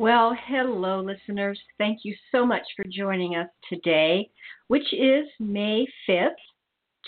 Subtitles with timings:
[0.00, 1.60] Well, hello, listeners.
[1.76, 4.30] Thank you so much for joining us today,
[4.68, 6.30] which is May 5th,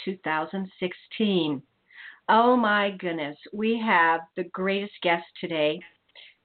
[0.05, 1.63] 2016.
[2.29, 5.81] Oh my goodness, we have the greatest guest today,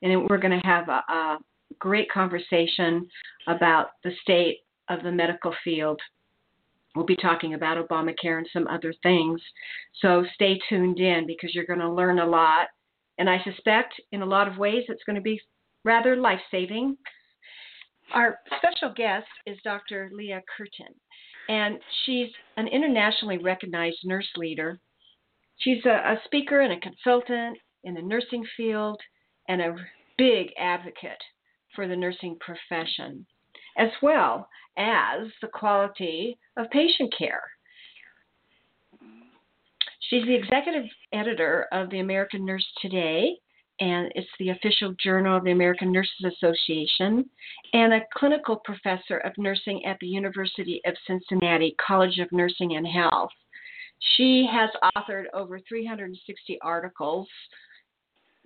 [0.01, 1.37] and we're going to have a, a
[1.79, 3.05] great conversation
[3.47, 5.99] about the state of the medical field.
[6.95, 9.41] We'll be talking about Obamacare and some other things.
[10.01, 12.67] So stay tuned in because you're going to learn a lot.
[13.17, 15.41] And I suspect in a lot of ways it's going to be
[15.87, 16.97] rather life saving.
[18.13, 20.09] Our special guest is Dr.
[20.13, 20.93] Leah Curtin,
[21.47, 24.79] and she's an internationally recognized nurse leader.
[25.59, 28.99] She's a, a speaker and a consultant in the nursing field
[29.47, 29.75] and a
[30.17, 31.23] big advocate
[31.73, 33.25] for the nursing profession,
[33.77, 37.43] as well as the quality of patient care.
[40.09, 43.37] She's the executive editor of the American Nurse Today
[43.79, 47.29] and it's the official journal of the American Nurses Association,
[47.73, 52.87] and a clinical professor of nursing at the University of Cincinnati College of Nursing and
[52.87, 53.31] Health.
[54.15, 57.27] She has authored over 360 articles,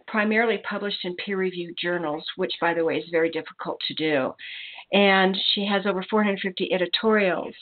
[0.07, 4.33] primarily published in peer reviewed journals, which, by the way, is very difficult to do.
[4.93, 7.55] And she has over 450 editorials.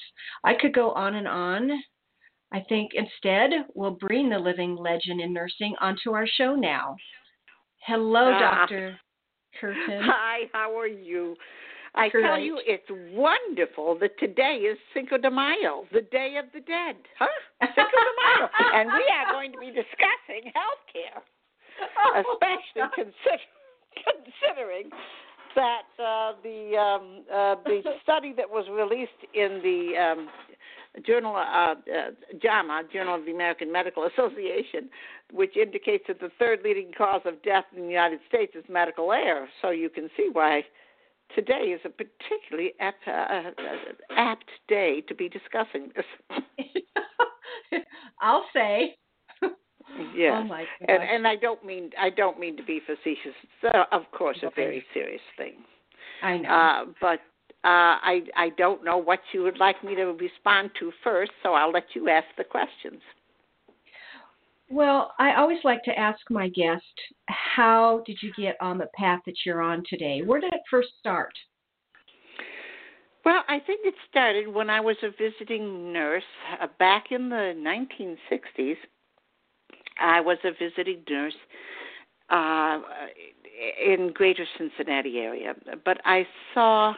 [0.43, 1.71] I could go on and on.
[2.51, 6.95] I think instead we'll bring the living legend in nursing onto our show now.
[7.79, 8.99] Hello, uh, Dr.
[9.61, 10.01] Curtin.
[10.03, 11.35] Hi, how are you?
[11.95, 12.23] I Great.
[12.23, 16.95] tell you, it's wonderful that today is Cinco de Mayo, the Day of the Dead.
[17.17, 17.25] Huh?
[17.61, 18.49] Cinco de Mayo.
[18.75, 21.23] and we are going to be discussing health care,
[22.05, 23.41] oh, especially consider,
[24.05, 24.89] considering
[25.55, 30.29] that uh, the um, uh, the study that was released in the um,
[31.05, 31.75] Journal uh, uh,
[32.41, 34.89] JAMA, Journal of the American Medical Association,
[35.31, 39.11] which indicates that the third leading cause of death in the United States is medical
[39.11, 39.47] error.
[39.61, 40.63] So you can see why
[41.35, 43.51] today is a particularly apt, uh, uh
[44.15, 46.05] apt day to be discussing this.
[48.21, 48.95] I'll say.
[50.15, 50.47] Yes.
[50.49, 50.55] Oh
[50.87, 53.35] and, and I don't mean I don't mean to be facetious.
[53.43, 55.55] It's uh, of course a very serious thing.
[56.21, 56.49] I know.
[56.49, 57.19] Uh, but
[57.63, 61.53] uh, I I don't know what you would like me to respond to first, so
[61.53, 63.01] I'll let you ask the questions.
[64.69, 66.83] Well, I always like to ask my guest,
[67.27, 70.21] how did you get on the path that you're on today?
[70.23, 71.33] Where did it first start?
[73.25, 76.23] Well, I think it started when I was a visiting nurse
[76.61, 78.77] uh, back in the 1960s.
[79.99, 81.33] I was a visiting nurse
[82.29, 82.79] uh,
[83.85, 86.93] in Greater Cincinnati area, but I saw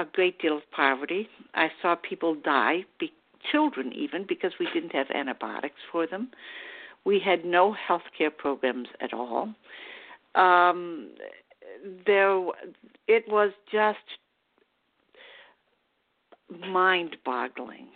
[0.00, 1.28] a great deal of poverty.
[1.54, 3.12] I saw people die, be,
[3.50, 6.30] children even, because we didn't have antibiotics for them.
[7.04, 9.54] We had no health care programs at all.
[10.34, 11.10] Um,
[12.06, 12.38] there,
[13.08, 13.98] it was just
[16.66, 17.86] mind-boggling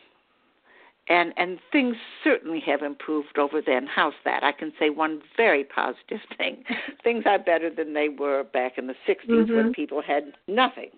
[1.09, 3.87] and and things certainly have improved over then.
[3.87, 4.43] How's that?
[4.43, 6.65] I can say one very positive thing:
[7.03, 9.55] things are better than they were back in the '60s mm-hmm.
[9.55, 10.91] when people had nothing.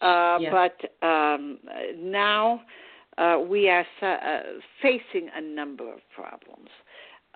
[0.00, 1.58] Uh, But um,
[1.98, 2.62] now
[3.18, 4.40] uh, we are uh,
[4.80, 6.70] facing a number of problems.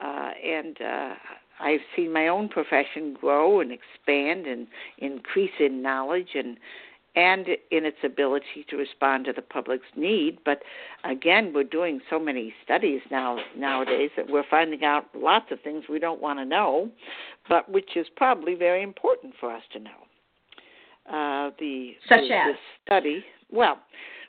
[0.03, 1.15] Uh, and uh,
[1.61, 4.67] I've seen my own profession grow and expand and
[4.99, 6.57] increase in knowledge and
[7.15, 10.39] and in its ability to respond to the public's need.
[10.47, 10.63] But
[11.05, 15.85] again, we're doing so many studies now nowadays that we're finding out lots of things
[15.91, 16.91] we don't want to know,
[17.51, 19.91] but which is probably very important for us to know
[21.09, 22.55] uh, the, Such the, as?
[22.55, 22.55] the
[22.87, 23.25] study.
[23.51, 23.79] Well,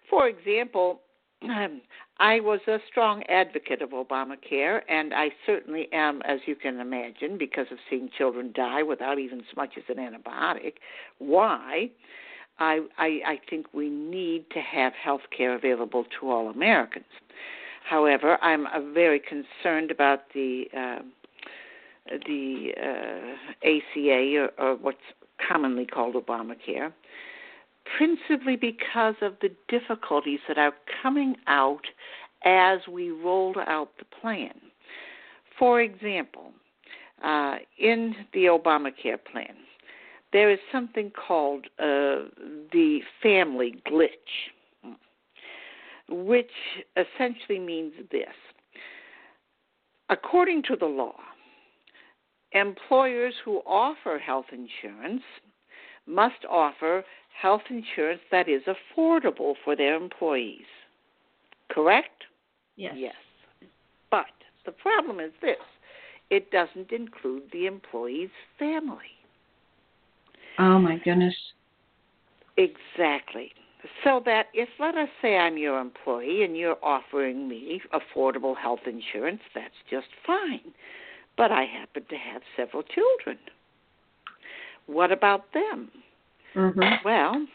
[0.10, 1.02] for example,
[1.44, 1.82] um,
[2.20, 7.38] I was a strong advocate of Obamacare, and I certainly am, as you can imagine,
[7.38, 10.74] because of seeing children die without even so much as an antibiotic.
[11.18, 11.90] Why?
[12.60, 17.06] I, I, I think we need to have health care available to all Americans.
[17.90, 21.00] However, I'm uh, very concerned about the uh,
[22.28, 24.98] the uh, ACA or, or what's
[25.48, 26.92] commonly called Obamacare,
[27.98, 31.86] principally because of the difficulties that are coming out
[32.46, 34.54] as we rolled out the plan.
[35.58, 36.52] For example,
[37.24, 39.56] uh, in the Obamacare plan,
[40.34, 42.28] there is something called uh,
[42.72, 44.10] the family glitch,
[46.10, 46.52] which
[46.98, 48.28] essentially means this.
[50.10, 51.16] According to the law,
[52.54, 55.24] employers who offer health insurance
[56.06, 57.04] must offer
[57.40, 60.66] health insurance that is affordable for their employees.
[61.72, 62.24] Correct?
[62.76, 62.94] Yes.
[62.98, 63.16] Yes.
[64.12, 64.26] But
[64.66, 65.58] the problem is this
[66.30, 68.98] it doesn't include the employee's family.
[70.60, 71.36] Oh my goodness.
[72.58, 73.52] Exactly.
[74.04, 78.80] So that if, let us say, I'm your employee and you're offering me affordable health
[78.86, 80.62] insurance, that's just fine.
[81.38, 83.40] But I happen to have several children.
[84.86, 85.90] What about them?
[86.56, 87.06] Mm-hmm.
[87.06, 87.48] Well,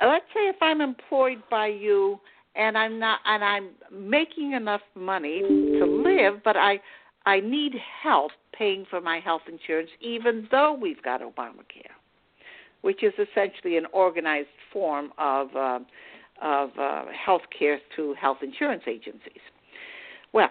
[0.00, 2.20] let's say if I'm employed by you
[2.54, 6.80] and I'm not and I'm making enough money to live, but I
[7.26, 11.94] I need help paying for my health insurance even though we've got Obamacare,
[12.82, 15.78] which is essentially an organized form of uh,
[16.42, 19.40] of uh, health care through health insurance agencies.
[20.32, 20.50] Well,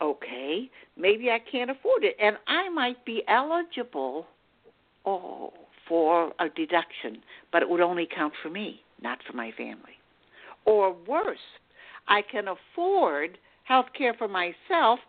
[0.00, 4.26] okay, maybe I can't afford it, and I might be eligible
[5.06, 5.52] oh,
[5.88, 9.98] for a deduction, but it would only count for me, not for my family.
[10.64, 11.38] Or worse,
[12.08, 15.00] I can afford health care for myself,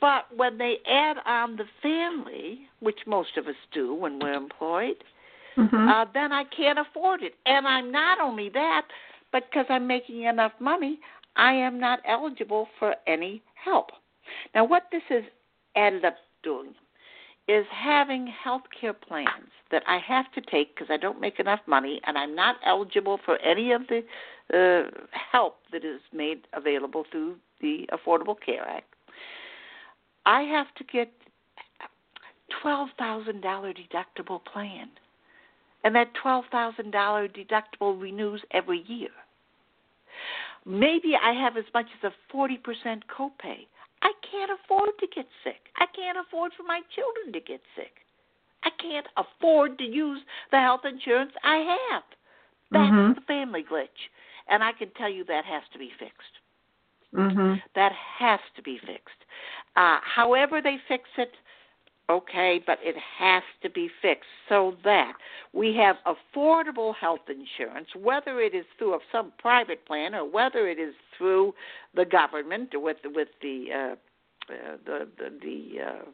[0.00, 4.96] but when they add on the family, which most of us do when we're employed,
[5.56, 5.88] mm-hmm.
[5.88, 7.34] uh, then I can't afford it.
[7.46, 8.86] And I'm not only that,
[9.30, 10.98] but because I'm making enough money,
[11.36, 13.90] I am not eligible for any help.
[14.54, 15.24] Now, what this has
[15.76, 16.74] ended up doing
[17.48, 21.60] is having health care plans that I have to take because I don't make enough
[21.66, 24.02] money and I'm not eligible for any of the
[24.52, 24.90] uh,
[25.32, 28.94] help that is made available through the Affordable Care Act.
[30.24, 31.10] I have to get
[32.64, 34.88] $12,000 deductible plan.
[35.84, 39.08] And that $12,000 deductible renews every year.
[40.64, 42.58] Maybe I have as much as a 40%
[43.08, 43.66] copay.
[44.02, 45.70] I can't afford to get sick.
[45.76, 47.92] I can't afford for my children to get sick.
[48.64, 50.20] I can't afford to use
[50.50, 52.02] the health insurance I have.
[52.70, 53.14] That's mm-hmm.
[53.14, 54.10] the family glitch.
[54.48, 56.34] And I can tell you that has to be fixed.
[57.14, 57.54] Mm-hmm.
[57.74, 59.22] That has to be fixed.
[59.76, 61.32] Uh, however, they fix it,
[62.10, 65.12] okay, but it has to be fixed so that
[65.52, 70.78] we have affordable health insurance, whether it is through some private plan or whether it
[70.78, 71.54] is through
[71.94, 76.04] the government with with the uh, uh, the the, the uh,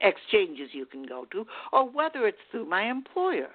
[0.00, 3.50] exchanges you can go to, or whether it's through my employer.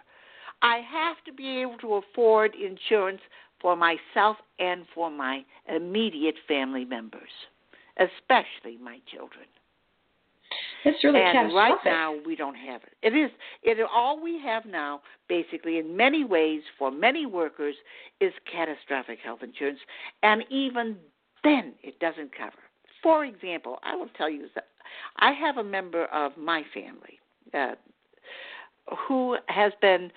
[0.62, 3.22] I have to be able to afford insurance
[3.62, 7.30] for myself and for my immediate family members,
[7.98, 9.46] especially my children.
[10.84, 11.86] It's really and catastrophic.
[11.86, 12.94] right now we don't have it.
[13.02, 13.32] It is
[13.64, 17.76] it all we have now, basically, in many ways, for many workers,
[18.20, 19.80] is catastrophic health insurance,
[20.24, 20.98] and even
[21.44, 22.54] then, it doesn't cover.
[23.02, 24.68] For example, I will tell you that
[25.18, 27.20] I have a member of my family
[27.54, 27.76] uh,
[29.08, 30.12] who has been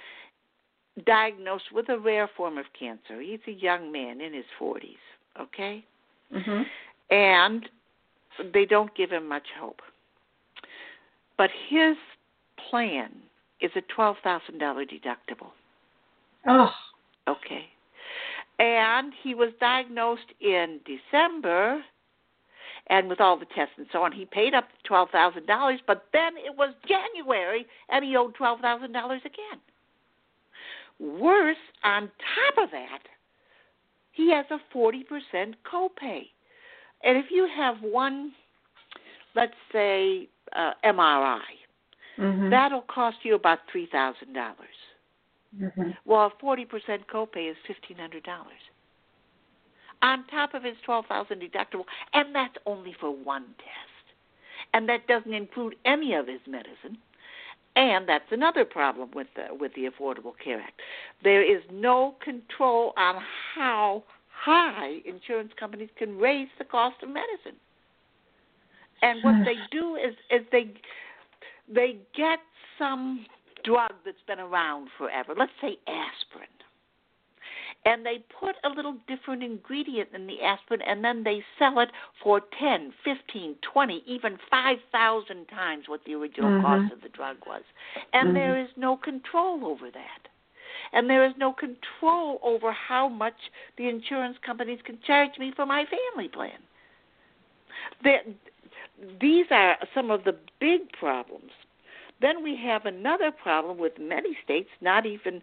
[1.06, 3.20] diagnosed with a rare form of cancer.
[3.20, 4.96] He's a young man in his 40s,
[5.40, 5.84] okay?
[6.32, 6.62] Mm-hmm.
[7.10, 7.68] And
[8.52, 9.80] they don't give him much hope.
[11.36, 11.96] But his
[12.70, 13.10] plan
[13.60, 15.50] is a $12,000 deductible.
[16.46, 16.70] Oh.
[17.28, 17.66] Okay.
[18.58, 21.82] And he was diagnosed in December,
[22.88, 26.56] and with all the tests and so on, he paid up $12,000, but then it
[26.56, 28.84] was January, and he owed $12,000
[29.24, 29.60] again.
[31.00, 33.00] Worse, on top of that,
[34.12, 35.02] he has a 40%
[35.70, 36.28] copay.
[37.02, 38.32] And if you have one,
[39.34, 41.40] let's say, uh, MRI,
[42.18, 42.50] mm-hmm.
[42.50, 44.14] that'll cost you about $3,000.
[45.60, 45.90] Mm-hmm.
[46.04, 46.66] Well, a 40%
[47.12, 48.20] copay is $1,500.
[50.02, 54.16] On top of his 12000 deductible, and that's only for one test.
[54.74, 56.98] And that doesn't include any of his medicine.
[57.76, 60.80] And that's another problem with the with the Affordable Care Act.
[61.24, 63.16] There is no control on
[63.54, 67.53] how high insurance companies can raise the cost of medicine.
[69.04, 70.72] And what they do is is they
[71.72, 72.38] they get
[72.78, 73.26] some
[73.64, 75.34] drug that's been around forever.
[75.36, 76.48] Let's say aspirin.
[77.86, 81.90] And they put a little different ingredient in the aspirin and then they sell it
[82.22, 86.64] for 10, 15, 20, even 5,000 times what the original mm-hmm.
[86.64, 87.62] cost of the drug was.
[88.14, 88.36] And mm-hmm.
[88.36, 90.28] there is no control over that.
[90.94, 93.36] And there is no control over how much
[93.76, 96.58] the insurance companies can charge me for my family plan.
[98.02, 98.22] There,
[99.20, 101.50] these are some of the big problems.
[102.20, 105.42] Then we have another problem with many states not even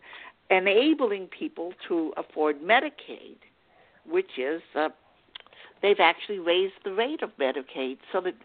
[0.50, 3.38] enabling people to afford Medicaid,
[4.06, 4.90] which is uh,
[5.82, 8.36] they've actually raised the rate of Medicaid so that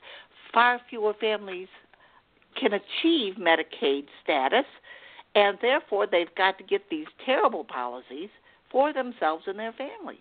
[0.53, 1.69] far fewer families
[2.59, 4.65] can achieve Medicaid status,
[5.35, 8.31] and therefore they've got to get these terrible policies
[8.71, 10.19] for themselves and their families.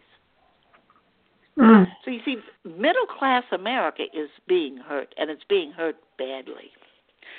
[1.58, 1.86] Mm.
[2.04, 6.72] So you see, middle class America is being hurt, and it's being hurt badly.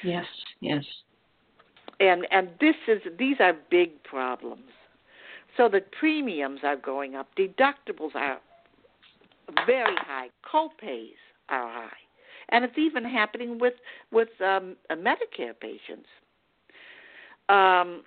[0.02, 0.24] Yes,
[0.60, 0.84] yes.
[2.00, 4.70] And and this is these are big problems.
[5.56, 8.38] So the premiums are going up, deductibles are
[9.66, 11.16] very high, co-pays
[11.48, 11.96] are high,
[12.50, 13.74] and it's even happening with
[14.12, 16.08] with um, Medicare patients.
[17.48, 18.02] Um,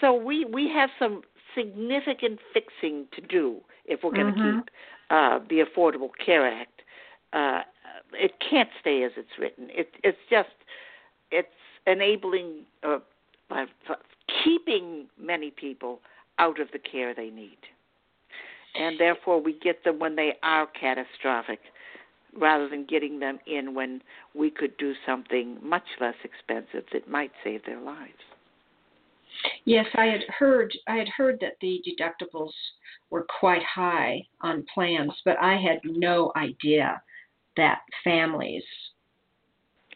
[0.00, 1.22] so we we have some
[1.54, 4.58] significant fixing to do if we're going to mm-hmm.
[4.60, 4.70] keep
[5.10, 6.82] uh, the Affordable Care Act.
[7.32, 7.60] Uh,
[8.12, 9.68] it can't stay as it's written.
[9.70, 10.48] It, it's just
[11.30, 11.48] it's
[11.86, 12.98] enabling uh,
[14.44, 16.00] keeping many people
[16.38, 17.58] out of the care they need,
[18.74, 21.60] and therefore we get them when they are catastrophic,
[22.36, 24.02] rather than getting them in when
[24.34, 28.29] we could do something much less expensive that might save their lives.
[29.64, 32.52] Yes, I had heard I had heard that the deductibles
[33.10, 37.00] were quite high on plans, but I had no idea
[37.56, 38.64] that families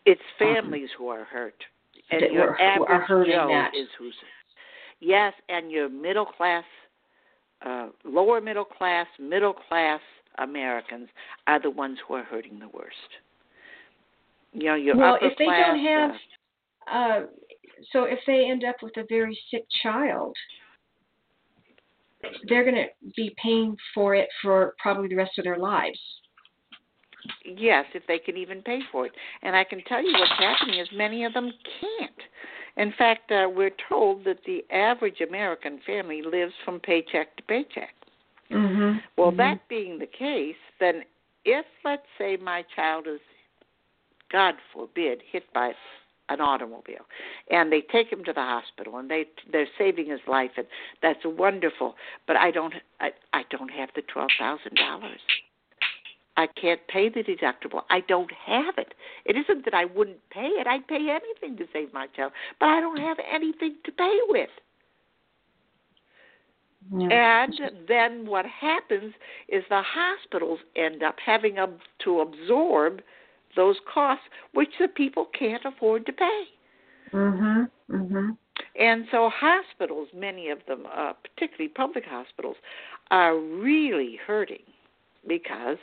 [0.07, 1.63] it's um, families um, who are hurt.
[2.11, 3.73] And your were, average are hurting Joe that.
[3.75, 4.15] is who's
[5.01, 6.65] Yes, and your middle class
[7.65, 10.01] uh, lower middle class, middle class
[10.39, 11.09] Americans
[11.47, 12.95] are the ones who are hurting the worst.
[14.53, 16.11] You know, your well, upper if they class, don't have
[16.87, 17.27] uh, uh,
[17.93, 20.35] so if they end up with a very sick child,
[22.49, 25.99] they're going to be paying for it for probably the rest of their lives.
[27.45, 29.13] Yes, if they can even pay for it.
[29.43, 31.51] And I can tell you what's happening is many of them
[31.81, 32.11] can't.
[32.77, 37.95] In fact, uh, we're told that the average American family lives from paycheck to paycheck.
[38.51, 38.99] Mm-hmm.
[39.17, 39.39] Well, mm-hmm.
[39.39, 41.03] that being the case, then
[41.45, 43.21] if, let's say, my child is,
[44.31, 45.73] God forbid, hit by
[46.29, 47.07] an automobile.
[47.51, 50.67] And they take him to the hospital and they they're saving his life and
[51.03, 51.95] that's wonderful.
[52.27, 55.21] But i don't i i don't have the twelve thousand dollars.
[56.37, 57.83] I can't pay the deductible.
[57.91, 58.95] I don't have it.
[59.25, 60.67] It isn't that i wouldn't pay it.
[60.67, 64.51] I'd pay anything to save my child but i don't have anything to pay with.
[66.93, 67.55] And
[67.89, 69.15] then what happens
[69.49, 71.57] is the hospitals end up having
[72.05, 73.01] to absorb
[73.57, 76.49] those costs, which the people can't afford to pay.
[77.13, 77.71] Mhm.
[77.91, 78.37] Mhm.
[78.77, 82.57] And so hospitals, many of them, uh, particularly public hospitals,
[83.11, 84.63] are really hurting
[85.27, 85.79] because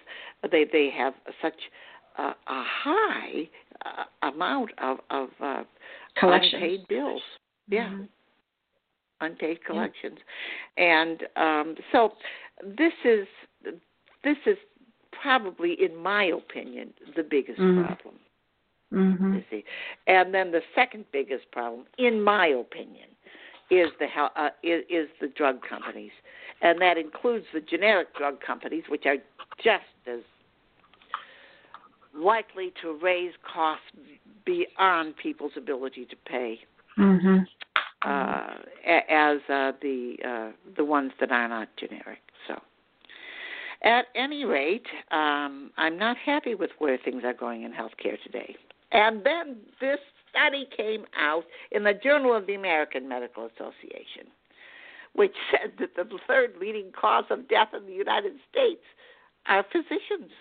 [0.49, 1.69] they they have such
[2.17, 3.49] uh, a high
[3.85, 5.63] uh, amount of of uh,
[6.21, 7.21] unpaid bills.
[7.67, 7.87] Yeah.
[7.87, 8.03] Mm-hmm.
[9.21, 10.17] Unpaid collections,
[10.77, 11.03] yeah.
[11.03, 12.13] and um, so
[12.63, 13.27] this is
[14.23, 14.57] this is
[15.21, 17.85] probably, in my opinion, the biggest mm-hmm.
[17.85, 18.15] problem.
[18.93, 19.35] Mm-hmm.
[19.35, 19.63] You see,
[20.07, 23.07] and then the second biggest problem, in my opinion,
[23.69, 26.11] is the uh, is, is the drug companies,
[26.61, 29.15] and that includes the generic drug companies, which are
[29.63, 30.19] just as
[32.13, 33.85] likely to raise costs
[34.45, 36.59] beyond people's ability to pay
[36.99, 37.37] mm-hmm.
[38.01, 38.55] uh,
[39.09, 42.19] as uh, the uh, the ones that are not generic.
[43.83, 48.55] At any rate, um, I'm not happy with where things are going in healthcare today.
[48.91, 54.27] And then this study came out in the Journal of the American Medical Association,
[55.13, 58.83] which said that the third leading cause of death in the United States
[59.47, 60.31] are physicians,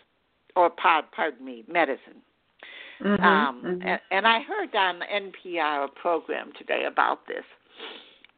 [0.54, 2.22] or pardon me, medicine.
[3.02, 3.88] Mm-hmm, um, mm-hmm.
[3.88, 7.44] And, and I heard on NPR a program today about this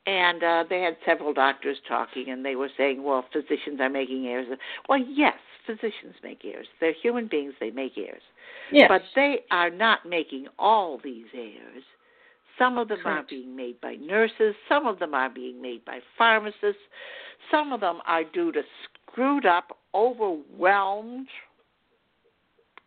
[0.07, 4.27] and uh, they had several doctors talking, and they were saying, "Well, physicians are making
[4.27, 4.47] errors."
[4.89, 5.35] Well, yes,
[5.67, 6.67] physicians make errors.
[6.81, 8.23] They're human beings; they make errors.
[8.73, 8.87] Yes.
[8.89, 11.85] But they are not making all these errors.
[12.59, 13.27] Some of them Correct.
[13.27, 14.55] are being made by nurses.
[14.69, 16.83] Some of them are being made by pharmacists.
[17.51, 18.63] Some of them are due to
[19.09, 21.29] screwed up, overwhelmed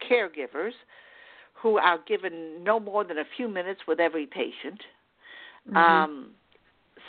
[0.10, 0.74] caregivers
[1.54, 4.82] who are given no more than a few minutes with every patient
[5.68, 5.78] Mm-hmm.
[5.78, 6.28] Um,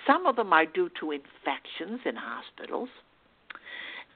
[0.06, 2.88] some of them are due to infections in hospitals.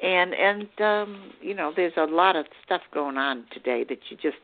[0.02, 4.16] And and um you know there's a lot of stuff going on today that you
[4.16, 4.38] just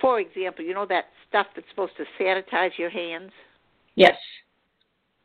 [0.00, 3.32] for example you know that stuff that's supposed to sanitize your hands?
[3.96, 4.16] Yes.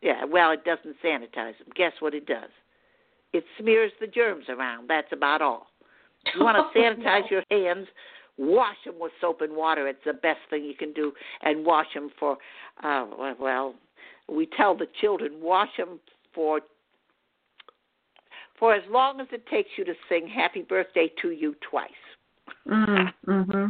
[0.01, 2.49] Yeah well it doesn't sanitize them guess what it does?
[3.31, 4.87] It smears the germs around.
[4.89, 5.67] That's about all.
[6.33, 7.87] You want to sanitize your hands?
[8.37, 9.87] Wash them with soap and water.
[9.87, 12.37] It's the best thing you can do and wash them for
[12.83, 13.05] uh
[13.39, 13.75] well
[14.29, 15.99] we tell the children wash them
[16.33, 16.61] for
[18.59, 21.91] for as long as it takes you to sing "Happy Birthday to You" twice.
[22.67, 23.31] Mm-hmm.
[23.31, 23.65] mm-hmm.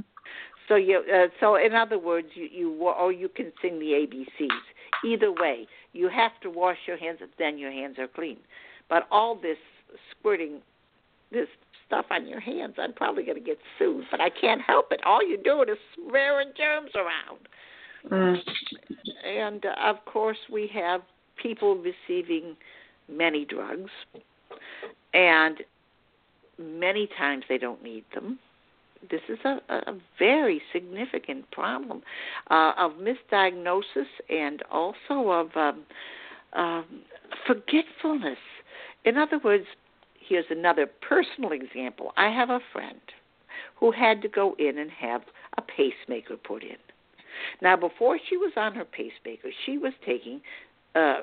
[0.68, 4.50] So you, uh, so in other words, you, you or you can sing the ABCs.
[5.06, 8.38] Either way, you have to wash your hands, and then your hands are clean.
[8.90, 9.58] But all this
[10.12, 10.62] squirting,
[11.32, 11.48] this
[11.86, 14.06] stuff on your hands, I'm probably going to get sued.
[14.10, 15.02] But I can't help it.
[15.06, 17.48] All you're doing is smearing germs around.
[18.12, 18.38] Mm.
[19.26, 21.02] And uh, of course, we have
[21.42, 22.56] people receiving
[23.10, 23.92] many drugs
[25.14, 25.58] and
[26.58, 28.40] many times they don't need them.
[29.10, 32.02] This is a, a very significant problem
[32.50, 35.84] uh, of misdiagnosis and also of um,
[36.54, 36.86] um,
[37.46, 38.38] forgetfulness.
[39.04, 39.66] In other words,
[40.20, 42.14] here's another personal example.
[42.18, 43.00] I have a friend
[43.76, 45.22] who had to go in and have
[45.58, 46.78] a pacemaker put in.
[47.62, 50.42] Now, before she was on her pacemaker, she was taking
[50.96, 51.22] uh,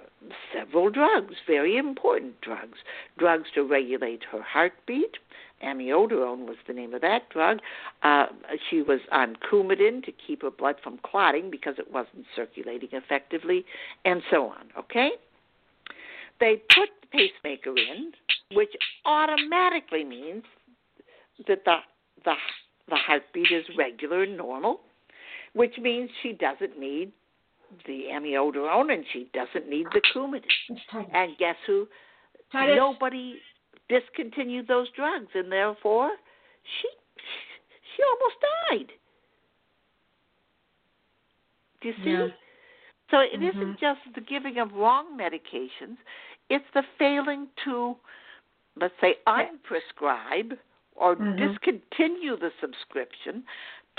[0.55, 2.79] several drugs, very important drugs.
[3.19, 5.17] Drugs to regulate her heartbeat.
[5.65, 7.59] Amiodarone was the name of that drug.
[8.03, 8.27] Uh,
[8.69, 13.65] she was on Coumadin to keep her blood from clotting because it wasn't circulating effectively,
[14.05, 14.67] and so on.
[14.77, 15.13] Okay?
[16.41, 18.13] They put the pacemaker in,
[18.53, 18.73] which
[19.07, 20.43] automatically means
[21.47, 21.77] that the
[22.25, 22.35] the
[22.89, 24.81] the heartbeat is regular and normal,
[25.55, 27.13] which means she doesn't need
[27.87, 30.43] the amiodarone and she doesn't need the Coumadin.
[31.15, 31.87] And guess who?
[32.51, 32.77] Titus.
[32.77, 33.37] Nobody
[33.89, 36.11] discontinued those drugs, and therefore
[36.81, 36.89] she
[37.97, 38.37] she almost
[38.71, 38.93] died.
[41.81, 42.11] Do you see?
[42.11, 42.29] Yeah.
[43.11, 43.71] So it mm-hmm.
[43.71, 45.97] not just the giving of wrong medications;
[46.49, 47.97] it's the failing to,
[48.81, 50.57] let's say, unprescribe
[50.95, 51.37] or mm-hmm.
[51.37, 53.45] discontinue the subscription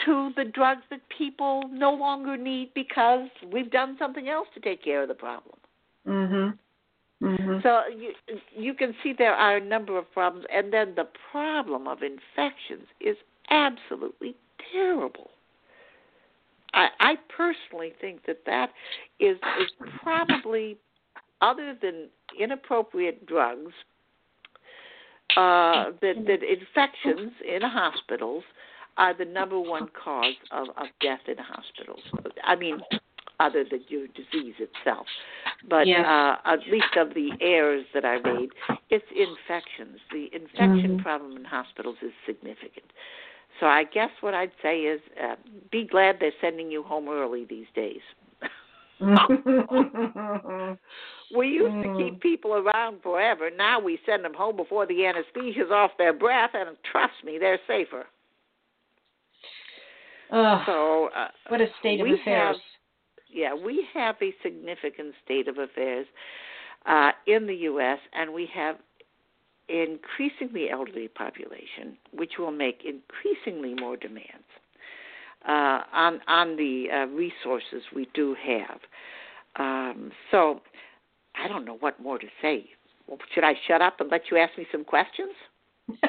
[0.06, 4.84] to the drugs that people no longer need because we've done something else to take
[4.84, 5.58] care of the problem.
[6.08, 6.58] Mhm.
[7.22, 7.60] Mm-hmm.
[7.62, 8.14] So you
[8.56, 12.88] you can see there are a number of problems, and then the problem of infections
[13.00, 13.16] is
[13.50, 14.36] absolutely
[14.74, 15.30] terrible.
[16.74, 18.72] I, I personally think that that
[19.20, 20.78] is is probably,
[21.42, 23.72] other than inappropriate drugs,
[25.38, 28.44] uh, that that infections in hospitals
[28.98, 32.02] are the number one cause of, of death in hospitals.
[32.44, 32.80] I mean,
[33.40, 35.08] other than your disease itself.
[35.68, 36.06] But yes.
[36.06, 38.50] uh, at least of the errors that I made,
[38.90, 40.00] it's infections.
[40.12, 41.02] The infection mm-hmm.
[41.02, 42.86] problem in hospitals is significant.
[43.60, 45.36] So I guess what I'd say is uh,
[45.72, 48.02] be glad they're sending you home early these days.
[51.36, 53.50] we used to keep people around forever.
[53.56, 57.60] Now we send them home before the anesthesia's off their breath, and trust me, they're
[57.68, 58.06] safer.
[60.66, 62.56] So uh, what a state of affairs.
[62.56, 62.56] Have,
[63.30, 66.06] yeah, we have a significant state of affairs
[66.86, 68.78] uh, in the U.S., and we have
[69.70, 74.28] increasingly elderly population, which will make increasingly more demands
[75.48, 78.80] uh, on on the uh, resources we do have.
[79.56, 80.62] Um, so,
[81.36, 82.66] I don't know what more to say.
[83.34, 85.34] Should I shut up and let you ask me some questions?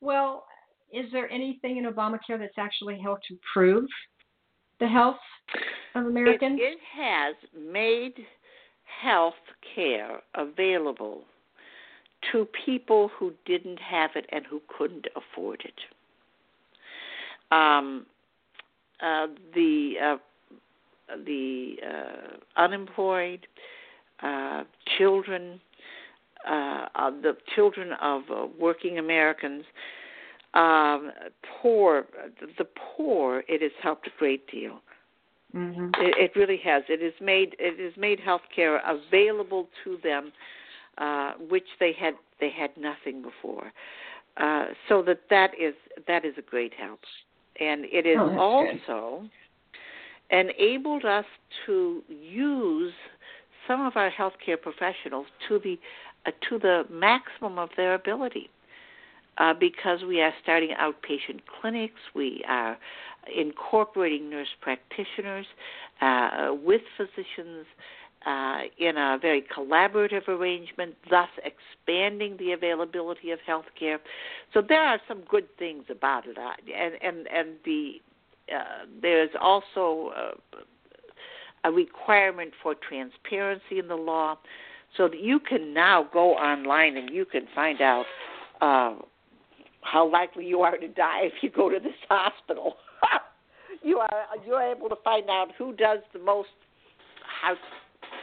[0.00, 0.44] well,
[0.92, 3.86] is there anything in Obamacare that's actually helped improve
[4.78, 5.16] the health
[5.94, 6.58] of Americans?
[6.60, 8.14] It, it has made
[9.02, 9.34] health
[9.74, 11.22] care available
[12.32, 15.74] to people who didn't have it and who couldn't afford it.
[17.52, 18.06] Um,
[19.02, 20.16] uh, the uh,
[21.24, 23.46] the uh, unemployed,
[24.22, 24.64] uh,
[24.98, 25.60] children,
[26.48, 29.64] uh, the children of uh, working Americans,
[30.54, 31.12] um,
[31.62, 32.06] poor,
[32.58, 34.80] the poor, it has helped a great deal.
[35.54, 35.90] Mm-hmm.
[36.00, 36.82] It, it really has.
[36.88, 40.32] It has made it has made health care available to them,
[40.98, 43.72] uh, which they had they had nothing before.
[44.36, 45.74] Uh, so that that is
[46.06, 47.00] that is a great help,
[47.58, 49.28] and it has oh, also
[50.30, 50.50] good.
[50.50, 51.24] enabled us
[51.66, 52.92] to use
[53.66, 55.78] some of our healthcare professionals to the
[56.26, 58.50] uh, to the maximum of their ability.
[59.38, 62.00] Uh, because we are starting outpatient clinics.
[62.14, 62.78] We are
[63.34, 65.46] incorporating nurse practitioners
[66.00, 67.66] uh, with physicians
[68.26, 73.98] uh, in a very collaborative arrangement, thus expanding the availability of health care.
[74.52, 77.94] So there are some good things about it, uh, and and and the
[78.54, 80.12] uh, there's also
[81.64, 84.36] a requirement for transparency in the law,
[84.96, 88.04] so that you can now go online and you can find out
[88.60, 88.94] uh,
[89.82, 92.76] how likely you are to die if you go to this hospital.
[93.82, 96.48] you are you're able to find out who does the most
[97.42, 97.58] heart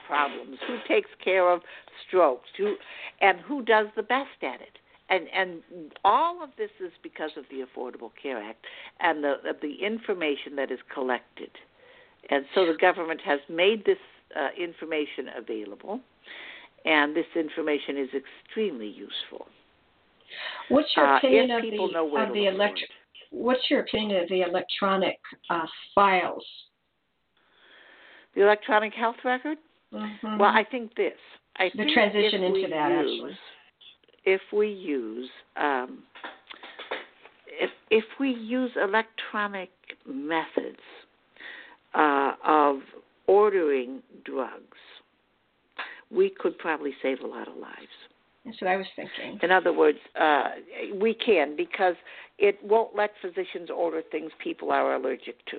[0.08, 1.62] problems, who takes care of
[2.08, 2.76] strokes, who
[3.22, 4.78] and who does the best at it.
[5.10, 5.62] And and
[6.04, 8.65] all of this is because of the Affordable Care Act
[9.00, 11.52] and the the information that is collected.
[12.30, 13.98] And so the government has made this
[14.36, 16.02] uh, information available,
[16.84, 19.48] and this information is extremely useful.
[20.70, 22.90] What's your uh, opinion uh, of the, of the electric?
[23.32, 26.46] What's your opinion of the electronic uh, files?
[28.36, 29.58] The electronic health record.
[29.94, 30.38] Mm-hmm.
[30.38, 31.13] Well, I think this.
[31.58, 33.38] I the think transition into that use, actually.
[34.26, 36.04] If we use um,
[37.48, 39.72] if if we use electronic
[40.06, 40.78] methods
[41.94, 42.80] uh, of
[43.28, 44.78] ordering drugs,
[46.12, 47.88] we could probably save a lot of lives.
[48.48, 49.40] That's what I was thinking.
[49.44, 50.52] In other words, uh,
[50.96, 51.96] we can because
[52.38, 55.58] it won't let physicians order things people are allergic to.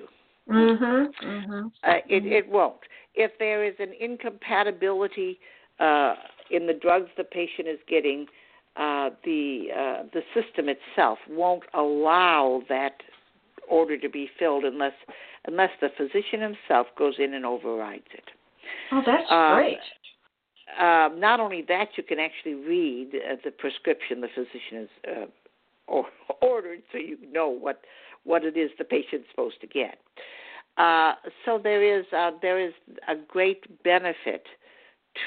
[0.49, 1.27] Mm-hmm.
[1.27, 1.67] mm-hmm.
[1.83, 2.79] Uh, it, it won't.
[3.13, 5.39] If there is an incompatibility
[5.79, 6.15] uh,
[6.49, 8.25] in the drugs the patient is getting,
[8.75, 12.95] uh, the uh, the system itself won't allow that
[13.69, 14.93] order to be filled unless
[15.45, 18.25] unless the physician himself goes in and overrides it.
[18.91, 19.77] Oh, that's um, great.
[20.77, 25.25] Uh, not only that, you can actually read uh, the prescription the physician has uh,
[25.87, 26.05] or,
[26.41, 27.81] ordered, so you know what
[28.23, 29.97] what it is the patient's supposed to get.
[30.77, 31.13] Uh,
[31.45, 32.73] so there is uh, there is
[33.07, 34.45] a great benefit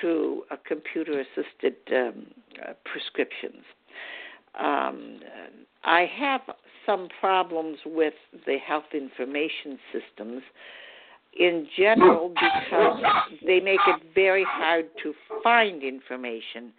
[0.00, 2.26] to a computer-assisted um,
[2.62, 3.64] uh, prescriptions.
[4.58, 5.20] Um,
[5.84, 6.42] I have
[6.86, 8.14] some problems with
[8.46, 10.42] the health information systems
[11.38, 13.02] in general because
[13.44, 16.72] they make it very hard to find information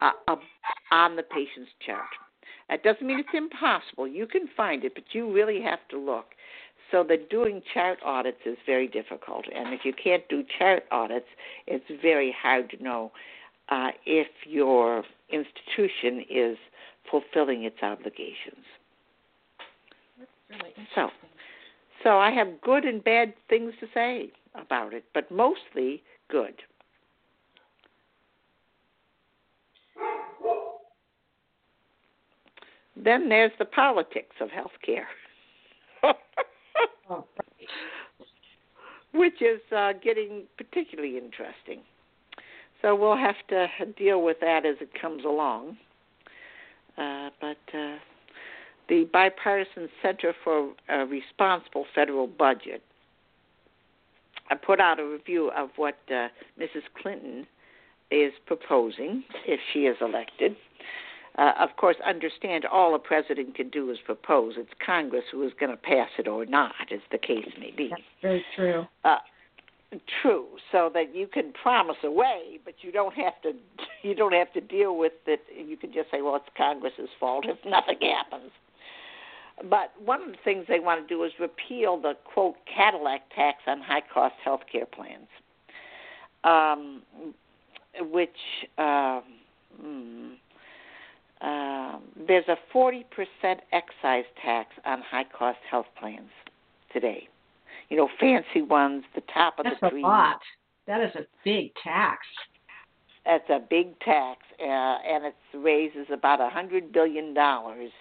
[0.00, 0.36] uh,
[0.90, 2.08] on the patient's chart.
[2.68, 4.08] That doesn't mean it's impossible.
[4.08, 6.26] You can find it, but you really have to look.
[6.90, 11.26] So that doing chart audits is very difficult, and if you can't do chart audits,
[11.66, 13.12] it's very hard to know
[13.70, 16.58] uh, if your institution is
[17.10, 18.64] fulfilling its obligations.
[20.50, 21.08] Really so,
[22.02, 26.54] so I have good and bad things to say about it, but mostly good.
[32.96, 35.06] Then there's the politics of healthcare.
[37.10, 37.24] oh,
[39.14, 41.82] Which is uh, getting particularly interesting.
[42.80, 45.76] So we'll have to deal with that as it comes along.
[46.98, 47.96] Uh, but uh,
[48.88, 52.82] the Bipartisan Center for a Responsible Federal Budget
[54.52, 56.28] I put out a review of what uh,
[56.60, 56.82] Mrs.
[57.00, 57.46] Clinton
[58.10, 60.56] is proposing if she is elected.
[61.38, 64.54] Uh, of course, understand all a president can do is propose.
[64.58, 67.88] It's Congress who is going to pass it or not, as the case may be.
[67.88, 68.84] That's very true.
[69.02, 69.16] Uh,
[70.20, 73.52] true, so that you can promise away, but you don't have to.
[74.04, 75.42] You don't have to deal with it.
[75.56, 78.50] You can just say, "Well, it's Congress's fault if nothing happens."
[79.68, 83.58] But one of the things they want to do is repeal the quote Cadillac tax
[83.66, 85.28] on high cost health care plans,
[86.44, 87.02] um,
[88.10, 88.30] which
[88.78, 89.20] uh,
[89.82, 90.32] mm,
[91.40, 93.04] uh, there's a 40%
[93.72, 96.30] excise tax on high cost health plans
[96.92, 97.28] today.
[97.88, 100.02] You know, fancy ones, the top of That's the tree.
[100.02, 100.40] That's a lot.
[100.86, 102.26] That is a big tax.
[103.24, 107.92] That's a big tax, uh, and it raises about a hundred billion dollars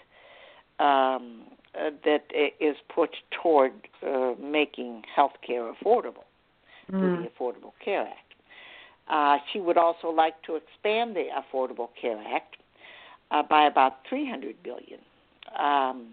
[0.82, 1.41] um,
[1.74, 2.26] uh, that
[2.60, 3.72] is put toward
[4.06, 6.26] uh, making health care affordable
[6.91, 7.00] mm.
[7.00, 8.34] through the Affordable Care Act.
[9.10, 12.58] Uh, she would also like to expand the Affordable Care Act
[13.30, 15.00] uh, by about 300 billion
[15.58, 16.08] um,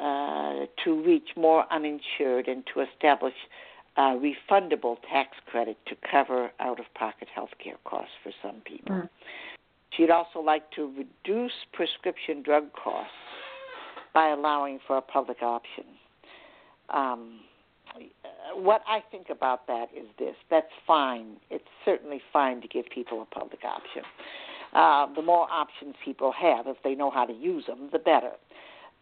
[0.00, 3.34] uh, to reach more uninsured and to establish
[3.96, 8.96] a refundable tax credit to cover out-of-pocket health care costs for some people.
[8.96, 9.08] Mm.
[9.90, 13.12] She'd also like to reduce prescription drug costs
[14.12, 15.84] by allowing for a public option.
[16.88, 17.40] Um,
[18.54, 21.36] what I think about that is this that's fine.
[21.50, 24.02] It's certainly fine to give people a public option.
[24.72, 28.32] Uh, the more options people have, if they know how to use them, the better.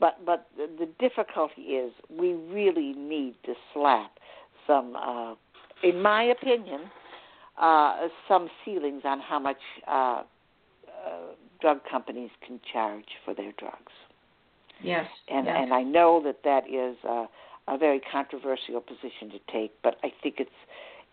[0.01, 4.13] But but the, difficulty is we really need to slap
[4.67, 5.35] some, uh,
[5.83, 6.83] in my opinion,
[7.61, 10.23] uh, some ceilings on how much uh, uh,
[11.61, 13.93] drug companies can charge for their drugs.
[14.83, 15.07] Yes.
[15.29, 15.57] And yes.
[15.59, 17.27] and I know that that is a,
[17.69, 20.51] a very controversial position to take, but I think it's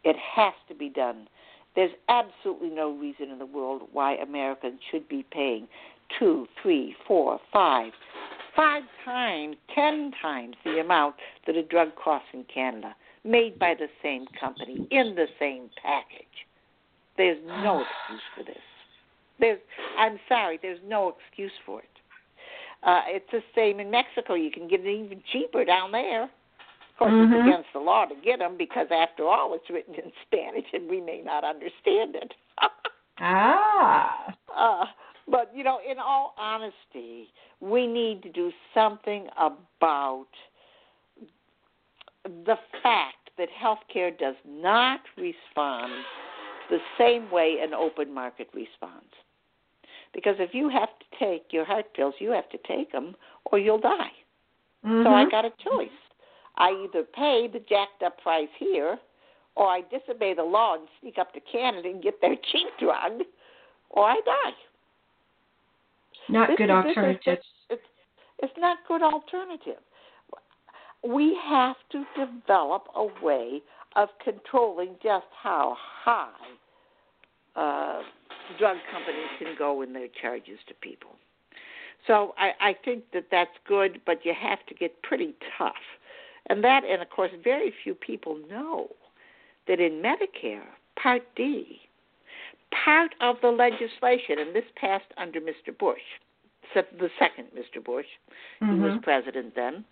[0.04, 1.28] it has to be done.
[1.76, 5.68] There's absolutely no reason in the world why Americans should be paying
[6.18, 7.92] two, three, four, five,
[8.56, 13.88] five times, ten times the amount that a drug costs in Canada, made by the
[14.02, 16.26] same company in the same package.
[17.18, 18.64] There's no excuse for this.
[19.40, 19.60] There's,
[19.98, 21.90] I'm sorry, there's no excuse for it.
[22.86, 24.36] Uh, it's the same in Mexico.
[24.36, 26.24] You can get it even cheaper down there.
[26.24, 27.34] Of course, mm-hmm.
[27.34, 30.90] it's against the law to get them because, after all, it's written in Spanish and
[30.90, 32.34] we may not understand it.
[33.20, 34.34] ah.
[34.56, 34.86] Uh,
[35.28, 37.28] but you know, in all honesty,
[37.60, 40.28] we need to do something about
[42.24, 45.92] the fact that healthcare does not respond
[46.70, 49.12] the same way an open market responds.
[50.16, 53.16] Because if you have to take your heart pills, you have to take them
[53.52, 54.12] or you'll die.
[54.86, 55.04] Mm-hmm.
[55.04, 55.90] So I got a choice.
[56.58, 58.98] I either pay the jacked up price here,
[59.56, 63.24] or I disobey the law and sneak up to Canada and get their cheap drug,
[63.90, 64.52] or I die.
[66.30, 67.46] Not this good alternatives.
[67.70, 67.82] It's,
[68.40, 69.82] it's not good alternative.
[71.04, 73.62] We have to develop a way
[73.96, 76.30] of controlling just how high
[77.56, 78.02] uh,
[78.58, 81.12] drug companies can go in their charges to people.
[82.08, 85.74] So I, I think that that's good, but you have to get pretty tough.
[86.48, 88.90] And that, and of course, very few people know
[89.68, 90.62] that in Medicare,
[91.02, 91.80] Part D,
[92.84, 95.76] part of the legislation, and this passed under Mr.
[95.78, 95.98] Bush,
[96.74, 97.84] the second Mr.
[97.84, 98.06] Bush,
[98.62, 98.76] mm-hmm.
[98.76, 99.84] who was president then,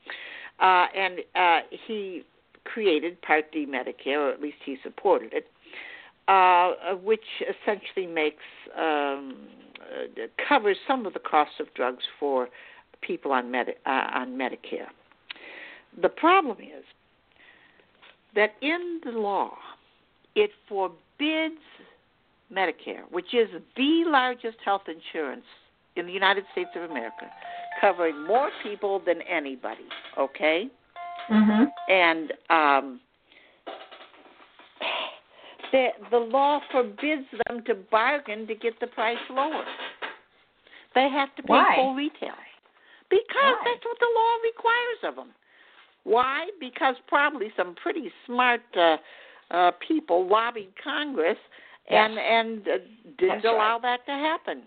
[0.60, 2.24] uh, and uh, he
[2.66, 5.48] created Part D Medicare, or at least he supported it,
[6.28, 6.72] uh,
[7.04, 8.44] which essentially makes
[8.78, 9.36] um,
[9.82, 12.50] uh, covers some of the cost of drugs for
[13.02, 14.88] people on Medi- uh, on Medicare.
[16.02, 16.84] The problem is
[18.36, 19.52] that in the law,
[20.36, 21.62] it forbids
[22.52, 25.46] Medicare, which is the largest health insurance
[25.96, 27.30] in the United States of America,
[27.80, 29.86] covering more people than anybody.
[30.18, 30.68] Okay,
[31.30, 31.64] mm-hmm.
[31.92, 33.00] and um,
[35.74, 39.66] the the law forbids them to bargain to get the price lower.
[40.96, 41.74] They have to pay Why?
[41.76, 42.38] full retail
[43.10, 43.62] because Why?
[43.66, 45.34] that's what the law requires of them.
[46.06, 46.48] Why?
[46.60, 48.98] Because probably some pretty smart uh,
[49.52, 51.38] uh, people lobbied Congress
[51.90, 52.24] and Yes.
[52.30, 52.78] and uh,
[53.18, 53.98] didn't That's allow right.
[53.98, 54.64] that to happen.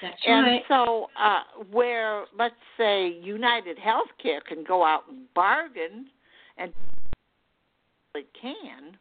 [0.00, 0.62] That's And right.
[0.68, 1.40] so, uh,
[1.70, 6.06] where let's say United Healthcare can go out and bargain,
[6.56, 6.72] and
[8.14, 8.96] it can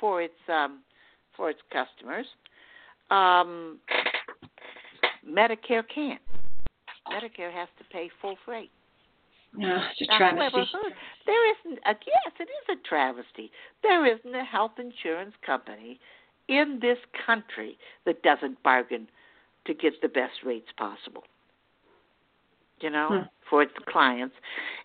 [0.00, 0.80] for its um,
[1.36, 2.26] for its customers,
[3.10, 3.78] um,
[5.28, 6.20] Medicare can't.
[7.08, 8.70] Medicare has to pay full freight.
[9.54, 10.64] No, it's a travesty.
[10.72, 10.94] heard-
[11.26, 11.78] There isn't.
[11.84, 13.50] A, yes, it is a travesty.
[13.82, 15.98] There isn't a health insurance company
[16.48, 19.08] in this country that doesn't bargain
[19.66, 21.24] to get the best rates possible.
[22.80, 23.28] You know, Hmm.
[23.48, 24.36] for its clients,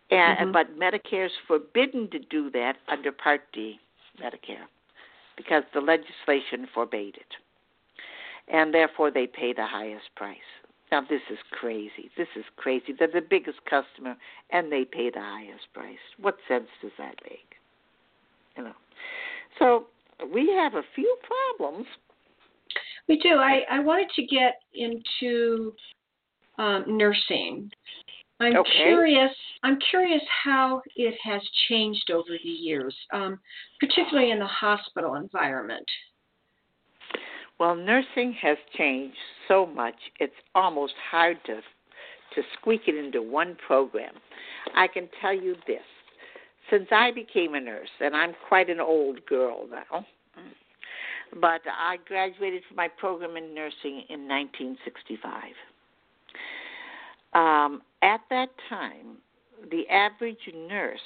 [0.10, 0.52] and Mhm.
[0.54, 3.80] but Medicare's forbidden to do that under Part D
[4.18, 4.68] Medicare
[5.38, 7.36] because the legislation forbade it,
[8.48, 10.38] and therefore they pay the highest price.
[10.92, 12.10] Now this is crazy.
[12.18, 12.94] This is crazy.
[12.98, 14.16] They're the biggest customer
[14.52, 15.98] and they pay the highest price.
[16.20, 17.56] What sense does that make?
[18.56, 18.76] You know.
[19.60, 19.88] So
[20.34, 21.18] we have a few
[21.58, 21.88] problems.
[23.08, 23.36] We do.
[23.36, 25.74] I, I wanted to get into
[26.58, 27.72] um, nursing.
[28.40, 28.84] I'm Okay.
[28.84, 29.36] curious.
[29.64, 33.40] I'm curious how it has changed over the years, um,
[33.80, 35.90] particularly in the hospital environment.
[37.58, 39.18] Well, nursing has changed
[39.48, 41.62] so much; it's almost hard to
[42.32, 44.14] to squeak it into one program.
[44.76, 45.86] I can tell you this:
[46.70, 50.06] since I became a nurse, and I'm quite an old girl now,
[51.40, 55.54] but I graduated from my program in nursing in 1965.
[57.34, 59.18] Um, at that time,
[59.72, 61.00] the average nurse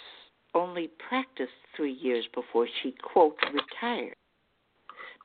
[0.54, 4.16] only practiced three years before she quote retired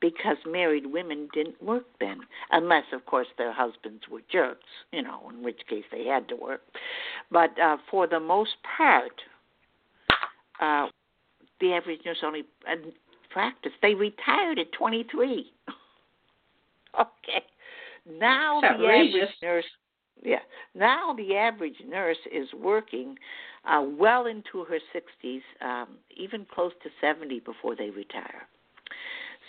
[0.00, 2.20] because married women didn't work then,
[2.52, 6.36] unless, of course, their husbands were jerks, you know, in which case they had to
[6.36, 6.60] work.
[7.30, 9.12] But uh, for the most part,
[10.60, 10.88] uh,
[11.60, 12.76] the average nurse only uh,
[13.30, 13.76] practiced.
[13.82, 15.52] They retired at 23.
[17.00, 17.44] okay.
[18.06, 19.64] now the average nurse
[20.22, 20.38] yeah
[20.74, 23.16] now the average nurse is working
[23.66, 28.46] uh, well into her 60s, um, even close to 70 before they retire.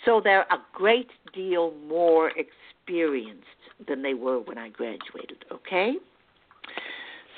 [0.04, 3.44] So they're a great deal more experienced
[3.88, 5.94] than they were when I graduated, okay?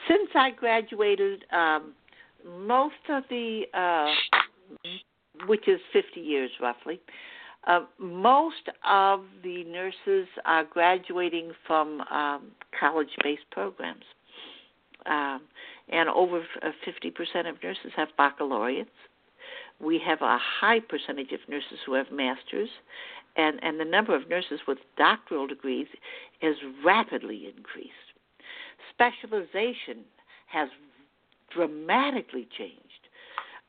[0.08, 1.94] Since I graduated, um,
[2.66, 4.12] most of the, uh,
[5.46, 7.00] which is 50 years roughly,
[7.68, 14.04] uh, most of the nurses are graduating from um, college based programs.
[15.06, 15.42] Um,
[15.90, 18.90] and over 50% uh, of nurses have baccalaureates.
[19.80, 22.68] We have a high percentage of nurses who have masters,
[23.36, 25.86] and, and the number of nurses with doctoral degrees
[26.42, 27.92] has rapidly increased.
[28.90, 30.04] Specialization
[30.46, 30.68] has
[31.54, 32.82] dramatically changed.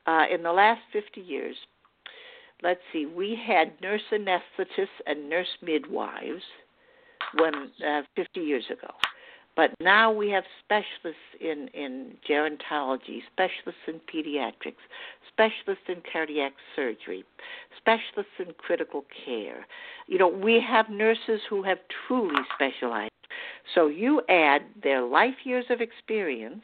[0.06, 1.56] Uh, in the last 50 years,
[2.62, 6.42] let's see, we had nurse anesthetists and nurse midwives
[7.34, 7.54] when
[7.86, 8.92] uh, 50 years ago.
[9.56, 14.80] But now we have specialists in, in gerontology, specialists in pediatrics,
[15.28, 17.24] specialists in cardiac surgery,
[17.76, 19.66] specialists in critical care.
[20.06, 23.10] You know, we have nurses who have truly specialized.
[23.74, 26.62] So you add their life years of experience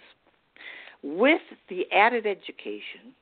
[1.02, 3.12] with the added education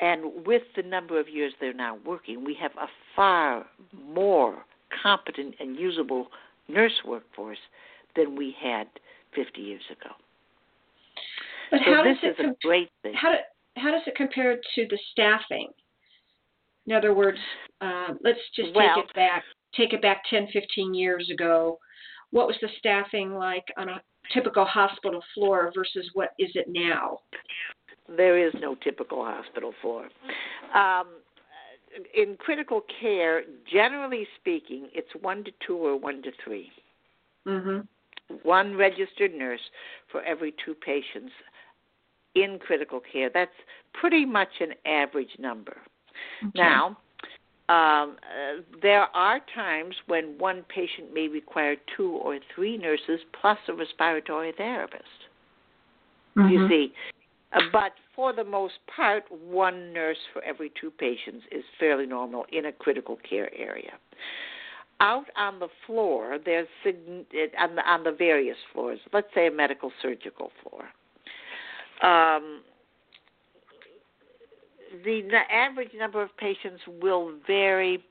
[0.00, 4.64] and with the number of years they're now working, we have a far more
[5.02, 6.28] competent and usable
[6.68, 7.58] nurse workforce
[8.14, 8.86] than we had
[9.34, 10.14] 50 years ago.
[11.70, 13.14] But so how this does is it com- a great thing.
[13.14, 13.38] How, do,
[13.76, 15.68] how does it compare to the staffing?
[16.86, 17.38] In other words,
[17.80, 19.42] uh, let's just well, take it back.
[19.74, 21.78] Take it back 10, 15 years ago.
[22.30, 24.00] What was the staffing like on a
[24.32, 27.18] typical hospital floor versus what is it now?
[28.14, 30.08] There is no typical hospital floor.
[30.74, 31.06] Um,
[32.14, 36.70] in critical care, generally speaking, it's one to two or one to 3
[37.46, 37.78] Mm-hmm
[38.42, 39.60] one registered nurse
[40.10, 41.32] for every two patients
[42.34, 43.30] in critical care.
[43.32, 43.50] That's
[43.94, 45.76] pretty much an average number.
[46.42, 46.50] Okay.
[46.54, 46.98] Now,
[47.68, 53.58] um, uh, there are times when one patient may require two or three nurses plus
[53.68, 55.04] a respiratory therapist.
[56.36, 56.52] Mm-hmm.
[56.52, 56.92] You see,
[57.52, 62.44] uh, but for the most part, one nurse for every two patients is fairly normal
[62.52, 63.92] in a critical care area
[65.00, 68.98] out on the floor, there's on the on the various floors.
[69.12, 70.84] Let's say a medical surgical floor.
[72.02, 72.62] Um,
[75.04, 78.02] the average number of patients will vary,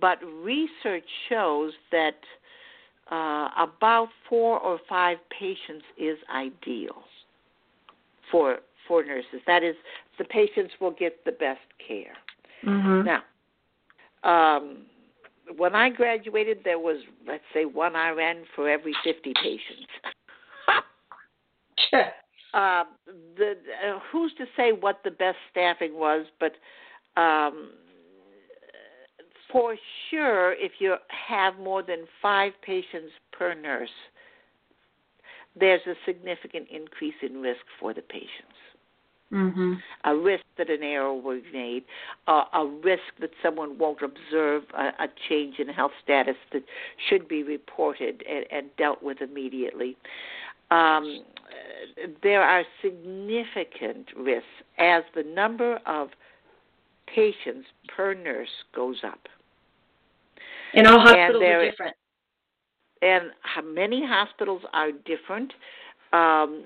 [0.00, 2.16] but research shows that
[3.10, 7.04] uh, about four or five patients is ideal
[8.30, 9.40] for for nurses.
[9.46, 9.74] That is,
[10.18, 12.16] the patients will get the best care.
[12.64, 13.06] Mm-hmm.
[13.06, 13.22] Now,
[14.24, 14.78] um,
[15.56, 19.86] when I graduated, there was let's say one RN for every 50 patients.
[22.54, 22.84] uh,
[23.36, 26.52] the uh, who's to say what the best staffing was, but
[27.20, 27.70] um,
[29.52, 29.76] for
[30.10, 30.96] sure, if you
[31.28, 33.88] have more than five patients per nurse,
[35.58, 38.55] there's a significant increase in risk for the patients
[39.36, 39.74] mm-hmm.
[40.04, 41.84] a risk that an error will be made,
[42.26, 46.62] uh, a risk that someone won't observe a, a, change in health status that
[47.08, 49.96] should be reported and, and dealt with immediately.
[50.70, 51.24] Um,
[52.22, 54.46] there are significant risks
[54.78, 56.08] as the number of
[57.06, 59.28] patients per nurse goes up.
[60.74, 61.96] And all hospitals and are different.
[63.02, 65.52] And many hospitals are different.
[66.12, 66.64] Um,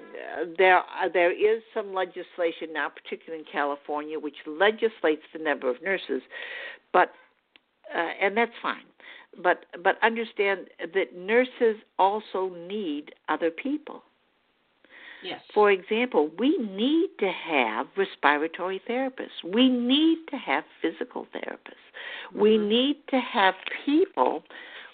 [0.59, 6.22] there, there is some legislation now, particularly in California, which legislates the number of nurses,
[6.92, 7.12] but
[7.94, 8.85] uh, and that's fine.
[9.42, 14.03] But but understand that nurses also need other people.
[15.22, 15.40] Yes.
[15.53, 19.44] For example, we need to have respiratory therapists.
[19.44, 21.87] We need to have physical therapists.
[22.31, 22.40] Mm-hmm.
[22.40, 24.42] We need to have people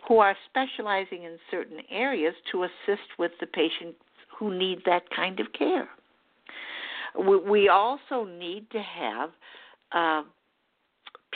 [0.09, 3.95] who are specializing in certain areas to assist with the patient
[4.38, 5.88] who need that kind of care.
[7.49, 9.30] We, also need to have
[9.93, 10.22] uh,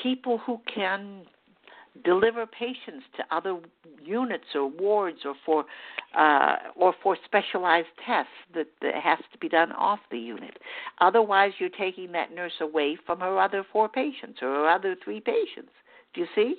[0.02, 1.22] people who can
[2.04, 3.58] deliver patients to other
[4.02, 5.64] units or wards or for
[6.16, 10.58] uh, or for specialized tests that, that has to be done off the unit.
[11.00, 15.20] Otherwise, you're taking that nurse away from her other four patients or her other three
[15.20, 15.72] patients.
[16.14, 16.56] Do you see?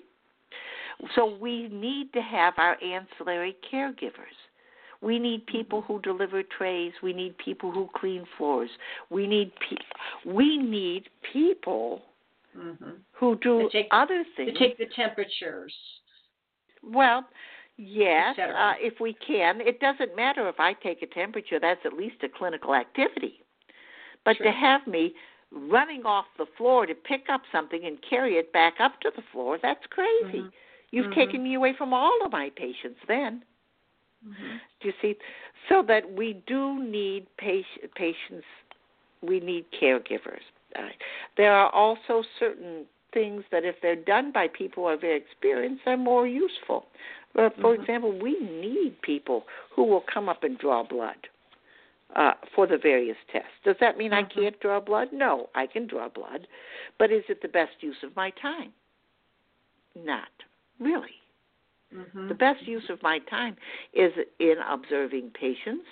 [1.15, 4.37] So we need to have our ancillary caregivers.
[5.01, 6.93] We need people who deliver trays.
[7.01, 8.69] We need people who clean floors.
[9.09, 12.03] We need pe- we need people
[12.57, 12.91] mm-hmm.
[13.13, 14.53] who do take, other things.
[14.53, 15.73] To take the temperatures.
[16.83, 17.25] Well,
[17.83, 19.59] Yes, uh, if we can.
[19.59, 23.43] It doesn't matter if I take a temperature, that's at least a clinical activity.
[24.23, 24.45] But True.
[24.47, 25.15] to have me
[25.51, 29.23] running off the floor to pick up something and carry it back up to the
[29.31, 30.39] floor, that's crazy.
[30.39, 30.49] Mm-hmm.
[30.91, 31.15] You've Mhm.
[31.15, 33.43] taken me away from all of my patients then.
[34.27, 34.57] Mm-hmm.
[34.81, 35.15] Do you see?
[35.69, 38.45] So that we do need patient, patients,
[39.21, 40.41] we need caregivers.
[40.75, 40.89] Uh,
[41.37, 45.81] there are also certain things that, if they're done by people who are very experienced,
[45.85, 46.85] are more useful.
[47.37, 47.81] Uh, for Mhm.
[47.81, 51.27] example, we need people who will come up and draw blood
[52.15, 53.51] uh, for the various tests.
[53.63, 54.29] Does that mean I Mhm.
[54.29, 55.13] can't draw blood?
[55.13, 56.47] No, I can draw blood.
[56.97, 58.73] But is it the best use of my time?
[59.95, 60.31] Not
[60.79, 61.20] really.
[61.95, 62.29] Mm-hmm.
[62.29, 63.55] The best use of my time
[63.93, 65.85] is in observing patients,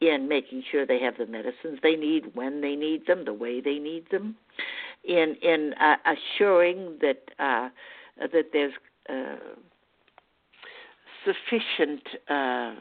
[0.00, 3.60] in making sure they have the medicines they need when they need them, the way
[3.60, 4.36] they need them,
[5.04, 7.68] in in uh, assuring that uh,
[8.20, 8.72] that there's
[9.08, 9.36] uh,
[11.24, 12.74] sufficient uh,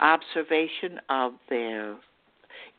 [0.00, 1.96] observation of their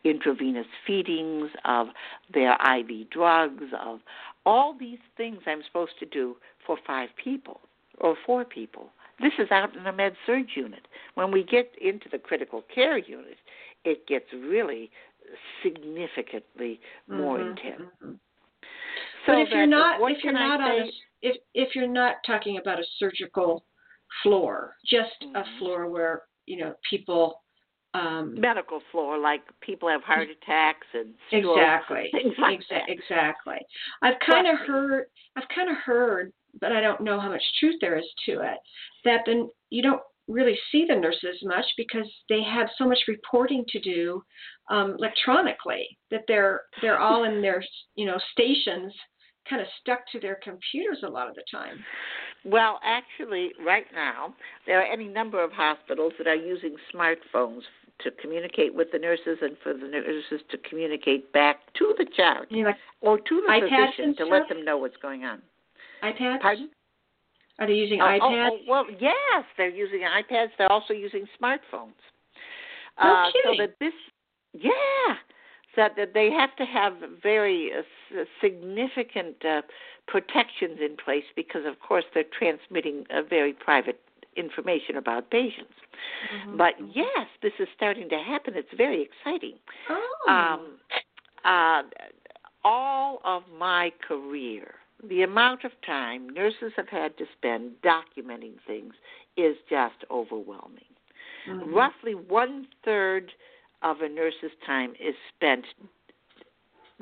[0.03, 1.87] intravenous feedings, of
[2.33, 3.99] their IV drugs, of
[4.45, 7.61] all these things I'm supposed to do for five people
[7.99, 8.89] or four people.
[9.19, 10.87] This is out in a med surg unit.
[11.15, 13.37] When we get into the critical care unit,
[13.85, 14.91] it gets really
[15.63, 17.81] significantly more Mhm, intense.
[18.03, 18.19] mhm.
[19.25, 20.91] So but if you're not if you're I not on a
[21.21, 23.65] if if you're not talking about a surgical
[24.21, 25.57] floor, just a Mhm.
[25.57, 27.41] floor where you know people
[27.93, 32.89] um, medical floor, like people have heart attacks and strokes exactly things like exa- that.
[32.89, 33.65] exactly.
[34.01, 35.05] I've kind of heard
[35.37, 38.57] I've kind of heard, but I don't know how much truth there is to it.
[39.03, 43.63] That then you don't really see the nurses much because they have so much reporting
[43.69, 44.23] to do
[44.69, 47.63] um, electronically that they're they're all in their
[47.95, 48.93] you know stations
[49.49, 51.77] kind of stuck to their computers a lot of the time.
[52.43, 54.33] Well, actually, right now,
[54.65, 57.61] there are any number of hospitals that are using smartphones
[58.01, 62.51] to communicate with the nurses and for the nurses to communicate back to the chart
[62.51, 65.41] like or to the physician to let them know what's going on.
[66.03, 66.41] iPads?
[66.41, 66.69] Pardon?
[67.59, 68.49] Are they using Oh, oh, iPads?
[68.51, 70.49] oh, well, yes, they're using iPads.
[70.57, 71.95] They're also using smartphones.
[73.01, 73.93] No uh, so that this,
[74.53, 75.15] yeah,
[75.75, 79.61] that that they have to have very uh, significant uh,
[80.07, 83.99] protections in place because, of course, they're transmitting uh, very private
[84.37, 85.73] information about patients.
[86.33, 86.57] Mhm.
[86.57, 88.53] But yes, this is starting to happen.
[88.55, 89.57] It's very exciting.
[89.89, 90.25] Oh.
[90.27, 90.79] Um,
[91.45, 91.83] uh,
[92.63, 98.93] all of my career, the amount of time nurses have had to spend documenting things
[99.37, 100.85] is just overwhelming.
[101.47, 101.73] Mhm.
[101.73, 103.33] Roughly one third
[103.81, 105.65] of a nurse's time is spent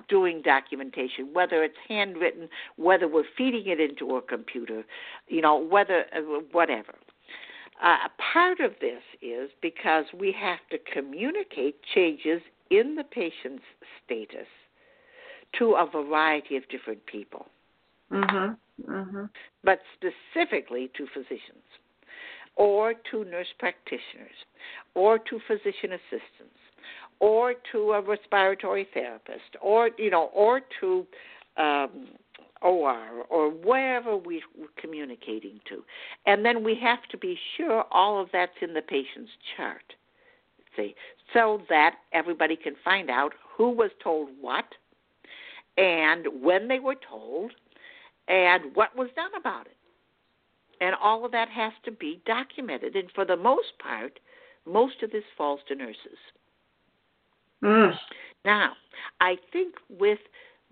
[0.07, 4.83] doing documentation, whether it's handwritten, whether we're feeding it into a computer,
[5.27, 6.21] you know, whether uh,
[6.51, 6.95] whatever.
[7.81, 13.63] Uh, part of this is because we have to communicate changes in the patient's
[14.03, 14.47] status
[15.57, 17.47] to a variety of different people,
[18.13, 18.57] Mhm.
[18.81, 19.29] Mhm.
[19.63, 21.63] but specifically to physicians
[22.55, 24.45] or to nurse practitioners
[24.93, 26.59] or to physician assistants
[27.19, 31.07] or to a respiratory therapist or you know or to
[31.57, 32.09] um,
[32.61, 35.83] OR or wherever we, we're communicating to.
[36.25, 39.93] And then we have to be sure all of that's in the patient's chart.
[40.75, 40.95] See,
[41.33, 44.65] so that everybody can find out who was told what
[45.77, 47.51] and when they were told
[48.27, 49.77] and what was done about it.
[50.81, 52.95] And all of that has to be documented.
[52.95, 54.19] And for the most part,
[54.65, 56.17] most of this falls to nurses.
[57.63, 57.93] Mm.
[58.43, 58.73] Now,
[59.21, 60.19] I think with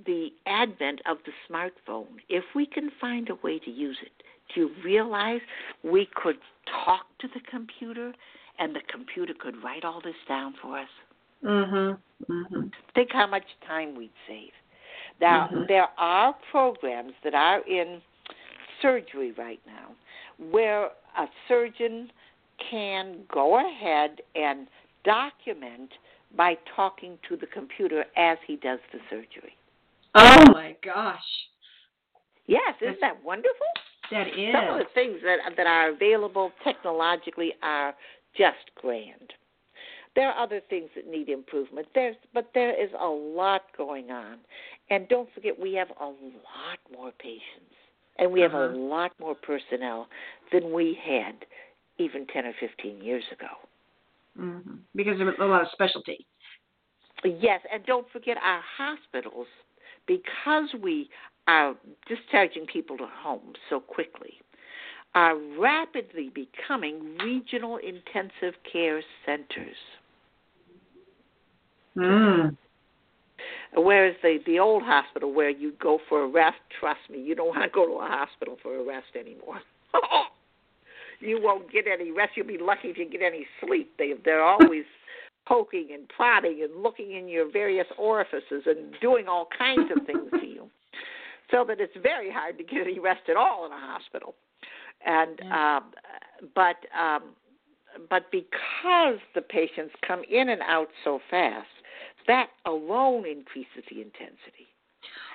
[0.05, 4.11] the advent of the smartphone, if we can find a way to use it,
[4.53, 5.39] do you realize
[5.83, 6.37] we could
[6.85, 8.13] talk to the computer
[8.59, 10.89] and the computer could write all this down for us?
[11.43, 11.97] Mhm.
[12.27, 12.73] Mhm.
[12.93, 14.53] Think how much time we'd save.
[15.21, 15.67] Now, Mhm.
[15.67, 18.01] there are programs that are in
[18.81, 19.95] surgery right now
[20.49, 22.11] where a surgeon
[22.57, 24.67] can go ahead and
[25.03, 25.93] document
[26.35, 29.55] by talking to the computer as he does the surgery.
[30.15, 31.47] Oh my gosh.
[32.47, 33.67] Yes, isn't that wonderful?
[34.09, 34.53] That is.
[34.53, 37.95] Some of the things that that are available technologically are
[38.33, 39.33] just grand.
[40.15, 41.87] There are other things that need improvement.
[41.95, 44.39] There's but there is a lot going on.
[44.91, 47.73] And don't forget we have a lot more patients
[48.19, 48.77] and we have a Uh-huh.
[48.77, 50.07] lot more personnel
[50.51, 51.45] than we had
[51.97, 53.57] even 10 or 15 years ago.
[54.37, 54.83] Mhm.
[54.93, 56.25] Because there's a lot of specialty.
[57.23, 59.47] Yes, and don't forget our hospitals,
[60.07, 61.09] because we
[61.47, 61.75] are
[62.07, 64.39] discharging people to homes so quickly.
[65.13, 69.75] are rapidly becoming regional intensive care centers.
[71.97, 72.57] Mm.
[73.75, 77.47] Whereas the the old hospital where you go for a rest, trust me, you don't
[77.47, 79.61] want to go to a hospital for a rest anymore.
[81.19, 82.31] you won't get any rest.
[82.35, 83.93] You'll be lucky if you get any sleep.
[83.97, 84.83] They they're always
[85.47, 90.29] poking and prodding and looking in your various orifices and doing all kinds of things
[90.31, 90.67] to you,
[91.49, 94.35] so that it's very hard to get any rest at all in a hospital.
[95.05, 95.77] And yeah.
[95.77, 95.91] um,
[96.53, 97.23] but um,
[98.09, 101.67] but because the patients come in and out so fast,
[102.27, 104.67] that alone increases the intensity.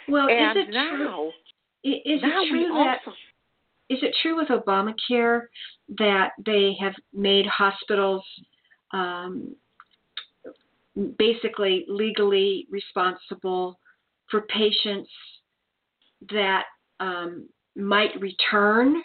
[0.09, 1.30] Well, and is it now, true?
[1.84, 3.16] Is now it true that also,
[3.89, 5.43] is it true with Obamacare
[5.99, 8.22] that they have made hospitals
[8.93, 9.55] um,
[11.18, 13.78] basically legally responsible
[14.30, 15.11] for patients
[16.30, 16.64] that
[17.01, 19.03] um, might return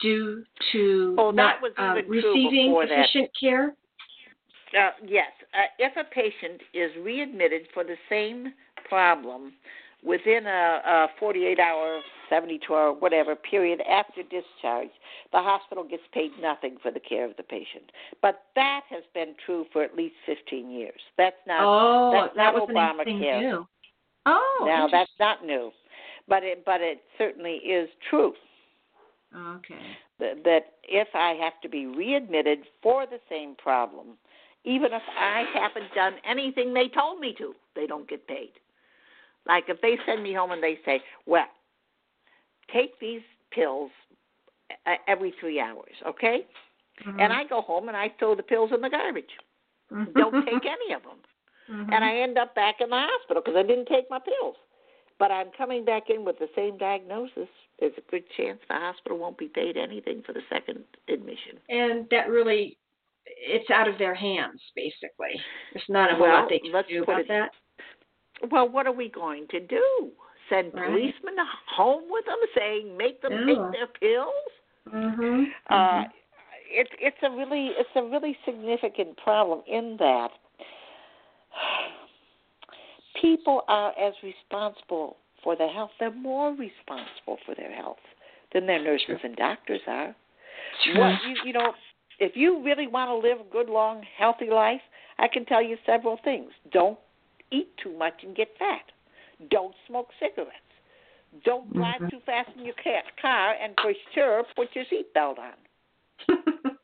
[0.00, 3.74] due to oh, not that uh, receiving before sufficient care?
[4.74, 8.52] Uh, yes, uh, if a patient is readmitted for the same
[8.88, 9.52] problem
[10.04, 14.90] within a, a 48 hour, 72 hour, whatever period after discharge,
[15.32, 17.90] the hospital gets paid nothing for the care of the patient.
[18.22, 21.00] But that has been true for at least 15 years.
[21.16, 23.40] That's not oh, that's that not was Obamacare.
[23.40, 23.66] new.
[24.26, 25.70] Oh, now that's not new,
[26.28, 28.32] but it but it certainly is true.
[29.34, 29.74] Okay.
[30.18, 34.16] That if I have to be readmitted for the same problem,
[34.66, 38.50] even if I haven't done anything they told me to, they don't get paid.
[39.46, 41.46] Like if they send me home and they say, "Well,
[42.72, 43.90] take these pills
[45.06, 46.46] every three hours, okay?"
[47.06, 47.20] Mm-hmm.
[47.20, 49.30] And I go home and I throw the pills in the garbage.
[50.14, 51.18] don't take any of them,
[51.70, 51.92] mm-hmm.
[51.92, 54.56] and I end up back in the hospital because I didn't take my pills.
[55.18, 57.48] But I'm coming back in with the same diagnosis.
[57.78, 61.58] There's a good chance the hospital won't be paid anything for the second admission.
[61.70, 62.76] And that really,
[63.26, 65.40] it's out of their hands, basically.
[65.72, 67.50] There's not a whole well, lot they can do about it, that.
[68.50, 70.10] Well, what are we going to do?
[70.48, 70.86] Send Right.
[70.86, 71.34] policemen
[71.74, 73.46] home with them, saying make them Yeah.
[73.46, 74.52] take their pills?
[74.88, 75.44] Mm-hmm.
[75.68, 76.04] Uh,
[76.68, 80.30] it's it's a really it's a really significant problem in that
[83.20, 85.90] people are as responsible for their health.
[85.98, 87.98] They're more responsible for their health
[88.52, 90.14] than their nurses and doctors are.
[90.94, 91.72] What you you know,
[92.18, 94.80] if you really want to live a good, long, healthy life,
[95.18, 96.50] I can tell you several things.
[96.72, 96.98] Don't
[97.50, 98.84] eat too much and get fat.
[99.50, 100.52] Don't smoke cigarettes.
[101.44, 102.10] Don't drive Mhm.
[102.10, 105.54] too fast in your ca- car, and for sure, put your seatbelt on.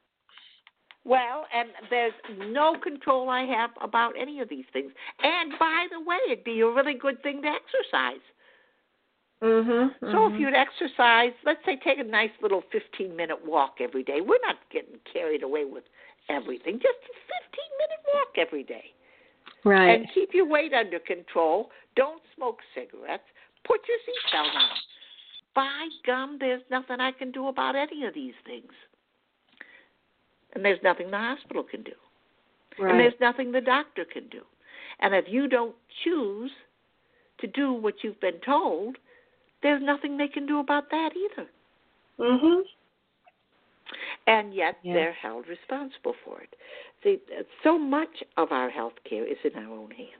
[1.04, 4.92] Well, and there's no control I have about any of these things.
[5.18, 8.22] And by the way, it'd be a really good thing to exercise.
[9.42, 10.12] Mm-hmm.
[10.12, 14.20] So if you'd exercise, let's say take a nice little 15 minute walk every day.
[14.20, 15.84] We're not getting carried away with
[16.28, 16.74] everything.
[16.74, 17.14] Just a
[17.50, 18.84] 15 minute walk every day.
[19.64, 20.00] right.
[20.00, 21.70] And keep your weight under control.
[21.96, 23.24] Don't smoke cigarettes.
[23.66, 24.76] Put your seatbelt on.
[25.54, 28.72] By gum, there's nothing I can do about any of these things.
[30.54, 31.92] And there's nothing the hospital can do.
[32.78, 34.40] And there's nothing the doctor can do.
[35.00, 35.74] And if you don't
[36.04, 36.50] choose
[37.40, 38.96] to do what you've been told,
[39.62, 41.48] there's nothing they can do about that either.
[42.18, 42.66] Mhm.
[44.26, 46.54] And yet they're held responsible for it.
[47.02, 47.20] See,
[47.62, 50.10] so much of our health care is in our own hands.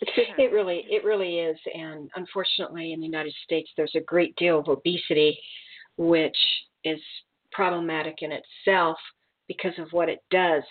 [0.00, 3.94] It's in our It really, it really is, and unfortunately, in the United States, there's
[3.94, 5.40] a great deal of obesity,
[5.96, 6.38] which
[6.84, 7.00] is
[7.52, 8.98] problematic in itself
[9.46, 10.64] because of what it does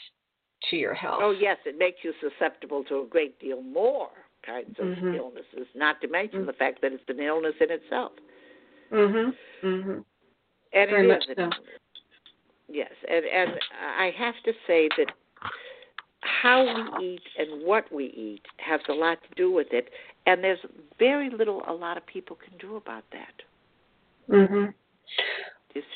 [0.70, 1.22] to your health.
[1.22, 4.10] Oh yes, it makes you susceptible to a great deal more
[4.44, 5.16] kinds of Mhm.
[5.16, 5.68] illnesses.
[5.76, 6.48] Not to mention Mm.
[6.48, 8.14] the fact that it's an illness in itself,
[8.92, 9.38] Mhm.
[9.62, 10.06] Mhm.
[10.74, 11.42] and Very it much an so.
[11.44, 11.80] illness.
[12.68, 15.14] Yes, and and I have to say that
[16.22, 19.92] how we eat and what we eat has a lot to do with it,
[20.26, 20.64] and there's
[20.98, 23.44] very little a lot of people can do about that.
[24.30, 24.74] Mhm.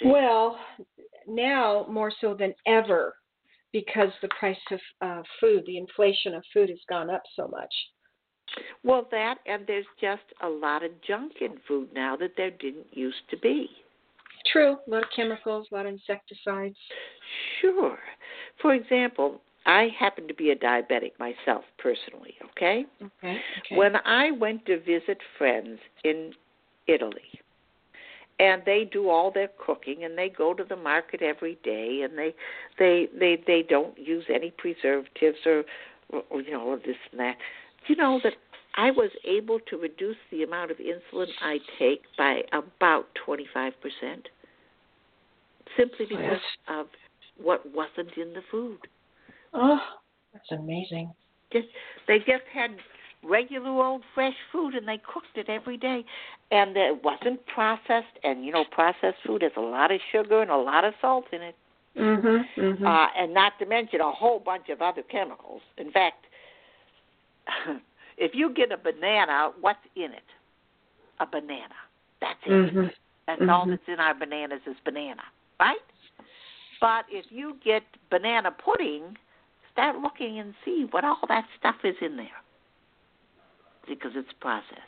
[0.03, 0.59] Well,
[1.27, 3.15] now more so than ever,
[3.71, 7.73] because the price of uh, food, the inflation of food, has gone up so much.
[8.83, 12.87] Well, that and there's just a lot of junk in food now that there didn't
[12.91, 13.69] used to be.
[14.51, 16.75] True, a lot of chemicals, a lot of insecticides.
[17.61, 17.97] Sure.
[18.61, 22.85] For example, I happen to be a diabetic myself personally, okay?
[23.01, 23.37] Okay.
[23.59, 23.75] okay.
[23.75, 26.33] When I went to visit friends in
[26.87, 27.23] Italy,
[28.39, 32.17] and they do all their cooking and they go to the market every day and
[32.17, 32.35] they
[32.77, 35.63] they they they don't use any preservatives or,
[36.29, 37.37] or you know this and that.
[37.87, 38.33] You know that
[38.75, 43.71] I was able to reduce the amount of insulin I take by about 25%,
[45.77, 46.41] simply because yes.
[46.67, 46.87] of
[47.41, 48.79] what wasn't in the food.
[49.53, 49.79] Oh,
[50.33, 51.13] that's amazing.
[51.51, 51.67] Just
[52.07, 52.71] they just had
[53.23, 56.05] regular old fresh food and they cooked it every day
[56.51, 60.51] and it wasn't processed and you know processed food has a lot of sugar and
[60.51, 61.55] a lot of salt in it
[61.97, 62.85] mhm mm-hmm.
[62.85, 66.25] uh and not to mention a whole bunch of other chemicals in fact
[68.17, 70.29] if you get a banana what's in it
[71.19, 71.75] a banana
[72.21, 72.87] that's it mm-hmm.
[73.27, 73.49] that's mm-hmm.
[73.49, 75.23] all that's in our bananas is banana
[75.59, 75.77] right
[76.81, 79.15] but if you get banana pudding
[79.75, 82.27] start looking and see what all that stuff is in there
[83.87, 84.81] because it's processed.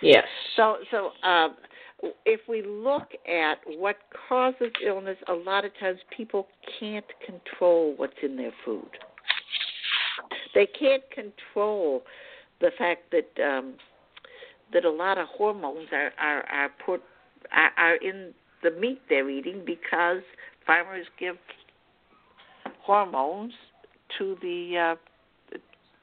[0.00, 0.24] Yes.
[0.56, 1.56] So so um,
[2.26, 3.96] if we look at what
[4.28, 6.48] causes illness, a lot of times people
[6.80, 8.90] can't control what's in their food.
[10.54, 12.02] They can't control
[12.60, 13.74] the fact that um,
[14.72, 17.02] that a lot of hormones are are, are put
[17.52, 18.32] are, are in
[18.62, 20.22] the meat they're eating because
[20.66, 21.36] farmers give
[22.80, 23.52] hormones
[24.18, 25.58] to the uh,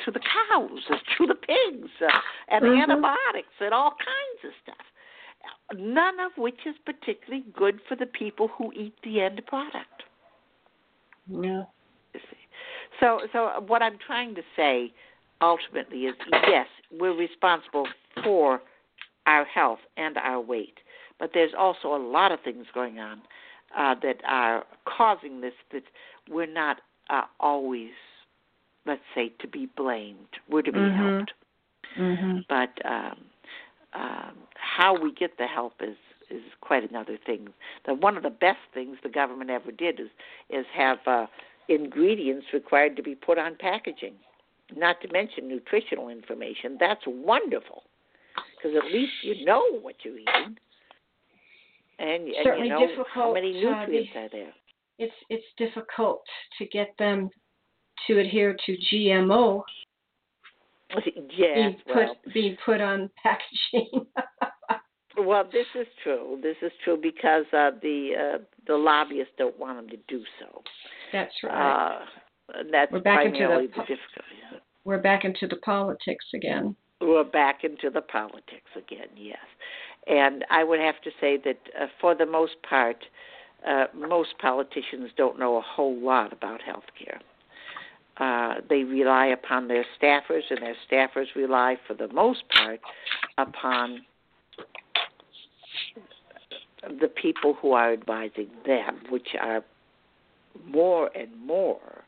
[0.05, 0.79] to the cows,
[1.17, 2.19] to the pigs, uh,
[2.49, 2.81] and mm-hmm.
[2.81, 4.85] antibiotics and all kinds of stuff.
[5.77, 10.03] None of which is particularly good for the people who eat the end product.
[11.27, 11.63] Yeah.
[12.99, 14.91] So, so what I'm trying to say
[15.41, 16.15] ultimately is
[16.47, 17.87] yes, we're responsible
[18.23, 18.61] for
[19.25, 20.79] our health and our weight,
[21.19, 23.21] but there's also a lot of things going on
[23.77, 25.83] uh, that are causing this that
[26.29, 27.91] we're not uh, always
[28.85, 30.39] let's say, to be blamed.
[30.49, 31.15] We're to be mm-hmm.
[31.15, 31.33] helped.
[31.97, 32.39] Mm-hmm.
[32.47, 33.17] But um,
[33.93, 35.95] um, how we get the help is
[36.29, 37.47] is quite another thing.
[37.85, 40.09] The one of the best things the government ever did is
[40.49, 41.25] is have uh,
[41.70, 44.15] ingredients required to be put on packaging.
[44.76, 46.78] Not to mention nutritional information.
[46.80, 47.84] That's wonderful
[48.55, 50.57] because at least you know what you're eating,
[51.97, 54.53] and, and you know how many nutrients uh, are there.
[54.99, 56.22] It's it's difficult
[56.59, 57.30] to get them
[58.07, 59.63] to adhere to GMO
[61.05, 64.05] yes, being put well, being put on packaging.
[65.22, 66.39] well, this is true.
[66.41, 70.61] This is true because uh, the uh, the lobbyists don't want them to do so.
[71.11, 71.99] That's right.
[71.99, 74.36] Uh, that's we're back into the, the difficulty.
[74.86, 76.76] We're back into the politics again.
[77.01, 79.07] We're back into the politics again.
[79.15, 79.38] Yes,
[80.07, 82.97] and I would have to say that uh, for the most part,
[83.67, 87.22] uh, most politicians don't know a whole lot about health care.
[88.17, 92.82] Uh, they rely upon their staffers, and their staffers rely, for the most part,
[93.38, 94.01] upon
[96.99, 99.63] the people who are advising them, which are
[100.65, 102.03] more and more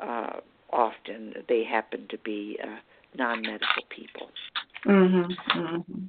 [0.00, 0.40] uh,
[0.72, 2.76] often they happen to be uh,
[3.16, 4.30] non-medical people.
[4.86, 6.04] Mm-hmm, mm-hmm.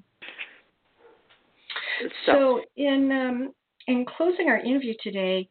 [2.01, 3.53] So, so, in um,
[3.87, 5.47] in closing our interview today,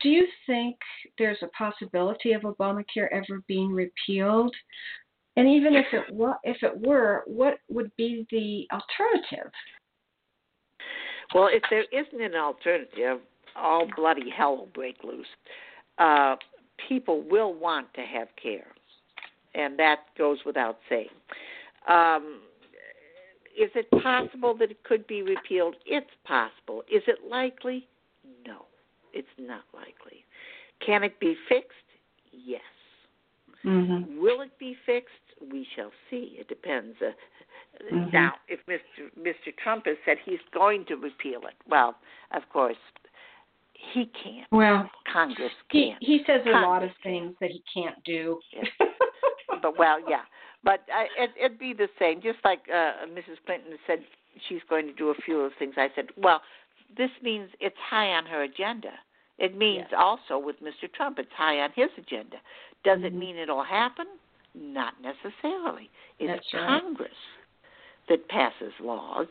[0.00, 0.76] do you think
[1.18, 4.54] there's a possibility of Obamacare ever being repealed?
[5.36, 9.52] And even if it were, if it were, what would be the alternative?
[11.36, 13.20] Well, if there isn't an alternative,
[13.54, 15.26] all bloody hell will break loose.
[15.98, 16.36] Uh,
[16.88, 18.68] people will want to have care,
[19.54, 21.08] and that goes without saying.
[21.88, 22.40] Um,
[23.54, 25.76] is it possible that it could be repealed?
[25.84, 26.82] It's possible.
[26.90, 27.86] Is it likely?
[28.46, 28.66] No
[29.16, 30.24] it's not likely.
[30.84, 31.72] Can it be fixed?
[32.32, 32.60] Yes.
[33.64, 34.20] Mm-hmm.
[34.20, 35.10] Will it be fixed?
[35.50, 36.36] We shall see.
[36.38, 36.96] It depends.
[37.00, 37.12] Uh,
[37.92, 38.10] mm-hmm.
[38.12, 39.10] Now, if Mr.
[39.18, 39.54] Mr.
[39.62, 41.96] Trump has said he's going to repeal it, well,
[42.34, 42.76] of course,
[43.92, 44.46] he can't.
[44.50, 45.98] Well, Congress can't.
[46.00, 48.38] He, he says Congress a lot of things that he can't do.
[48.52, 48.66] Yes.
[49.62, 50.22] but well, yeah.
[50.64, 52.20] But uh, it, it'd be the same.
[52.20, 53.36] Just like uh, Mrs.
[53.44, 54.00] Clinton said,
[54.48, 55.74] she's going to do a few of the things.
[55.76, 56.40] I said, well,
[56.96, 58.92] this means it's high on her agenda.
[59.38, 60.92] It means also with Mr.
[60.94, 62.36] Trump, it's high on his agenda.
[62.84, 63.06] Does mm-hmm.
[63.06, 64.06] it mean it'll happen?
[64.54, 65.90] Not necessarily.
[66.18, 67.45] It's That's Congress right.
[68.08, 69.26] That passes laws,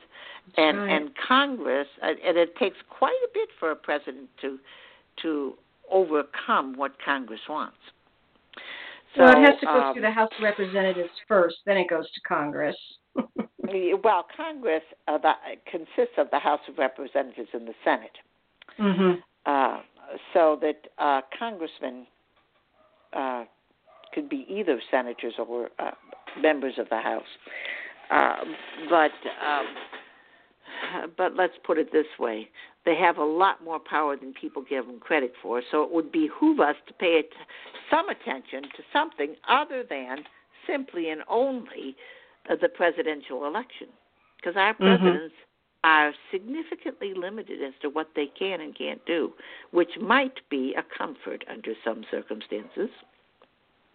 [0.57, 0.91] and right.
[0.91, 4.59] and Congress, uh, and it takes quite a bit for a president to
[5.21, 5.53] to
[5.91, 7.77] overcome what Congress wants.
[9.15, 11.89] So, well, it has to go um, through the House of Representatives first, then it
[11.89, 12.75] goes to Congress.
[14.03, 15.31] well, Congress uh, the,
[15.69, 18.17] consists of the House of Representatives and the Senate.
[18.79, 19.19] Mm-hmm.
[19.45, 19.79] Uh,
[20.33, 22.07] so that uh, congressmen
[23.13, 23.45] uh,
[24.13, 25.91] could be either senators or uh,
[26.41, 27.23] members of the House.
[28.11, 28.43] Uh,
[28.89, 29.11] but
[29.45, 32.49] um, but let's put it this way:
[32.85, 35.61] they have a lot more power than people give them credit for.
[35.71, 37.29] So it would behoove us to pay it
[37.89, 40.19] some attention to something other than
[40.67, 41.95] simply and only
[42.61, 43.87] the presidential election
[44.37, 44.83] because our mm-hmm.
[44.83, 45.89] presidents mm-hmm.
[45.89, 49.33] are significantly limited as to what they can and can't do,
[49.71, 52.89] which might be a comfort under some circumstances.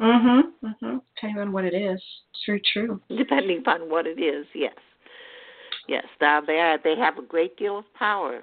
[0.01, 0.53] Mhm.
[0.63, 1.03] Mhm.
[1.15, 3.01] Depending on what it is, it's very true.
[3.09, 4.75] Depending upon what it is, yes,
[5.87, 6.07] yes.
[6.21, 8.43] Now they are, they have a great deal of power.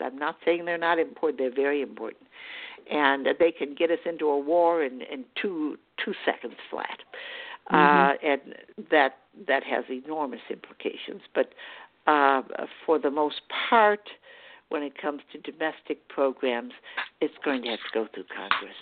[0.00, 2.26] I'm not saying they're not important; they're very important,
[2.90, 7.00] and they can get us into a war in in two two seconds flat,
[7.70, 7.76] mm-hmm.
[7.76, 8.54] uh, and
[8.90, 11.22] that that has enormous implications.
[11.34, 11.52] But
[12.06, 12.42] uh,
[12.86, 14.08] for the most part,
[14.68, 16.72] when it comes to domestic programs,
[17.20, 18.76] it's going to have to go through Congress.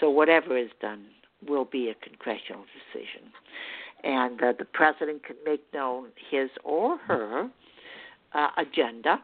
[0.00, 1.04] So whatever is done
[1.46, 3.30] will be a congressional decision.
[4.04, 7.48] And uh, the president can make known his or her
[8.34, 9.22] uh, agenda,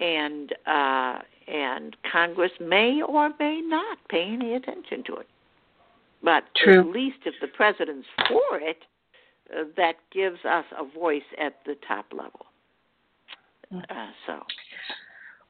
[0.00, 5.26] and uh, and Congress may or may not pay any attention to it.
[6.22, 6.80] But True.
[6.80, 8.78] at least if the president's for it,
[9.54, 12.46] uh, that gives us a voice at the top level.
[13.72, 13.82] Mm.
[13.90, 14.40] Uh, so.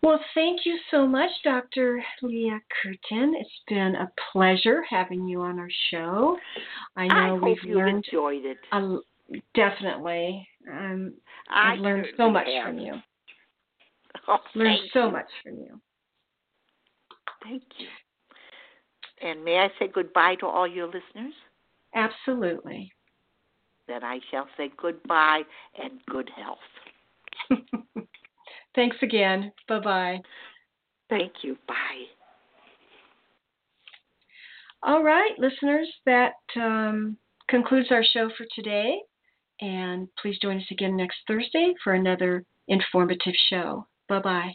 [0.02, 2.02] Well, thank you so much, Dr.
[2.22, 3.34] Leah Curtin.
[3.36, 6.36] It's been a pleasure having you on our show.
[6.96, 8.58] I know I we've learned enjoyed it.
[8.72, 8.96] A,
[9.54, 10.46] definitely.
[10.68, 11.14] Um,
[11.48, 12.66] I've learned so much have.
[12.66, 12.94] from you.
[14.26, 15.12] Oh, learned so you.
[15.12, 15.80] much from you.
[17.44, 17.86] Thank you.
[19.22, 21.34] And may I say goodbye to all your listeners?
[21.94, 22.90] Absolutely.
[23.86, 25.42] Then I shall say goodbye
[25.80, 26.58] and good health.
[28.74, 29.52] Thanks again.
[29.68, 30.20] Bye bye.
[31.10, 31.56] Thank you.
[31.68, 32.06] Bye.
[34.82, 37.18] All right, listeners, that um,
[37.48, 38.98] concludes our show for today.
[39.60, 43.86] And please join us again next Thursday for another informative show.
[44.08, 44.52] Bye bye.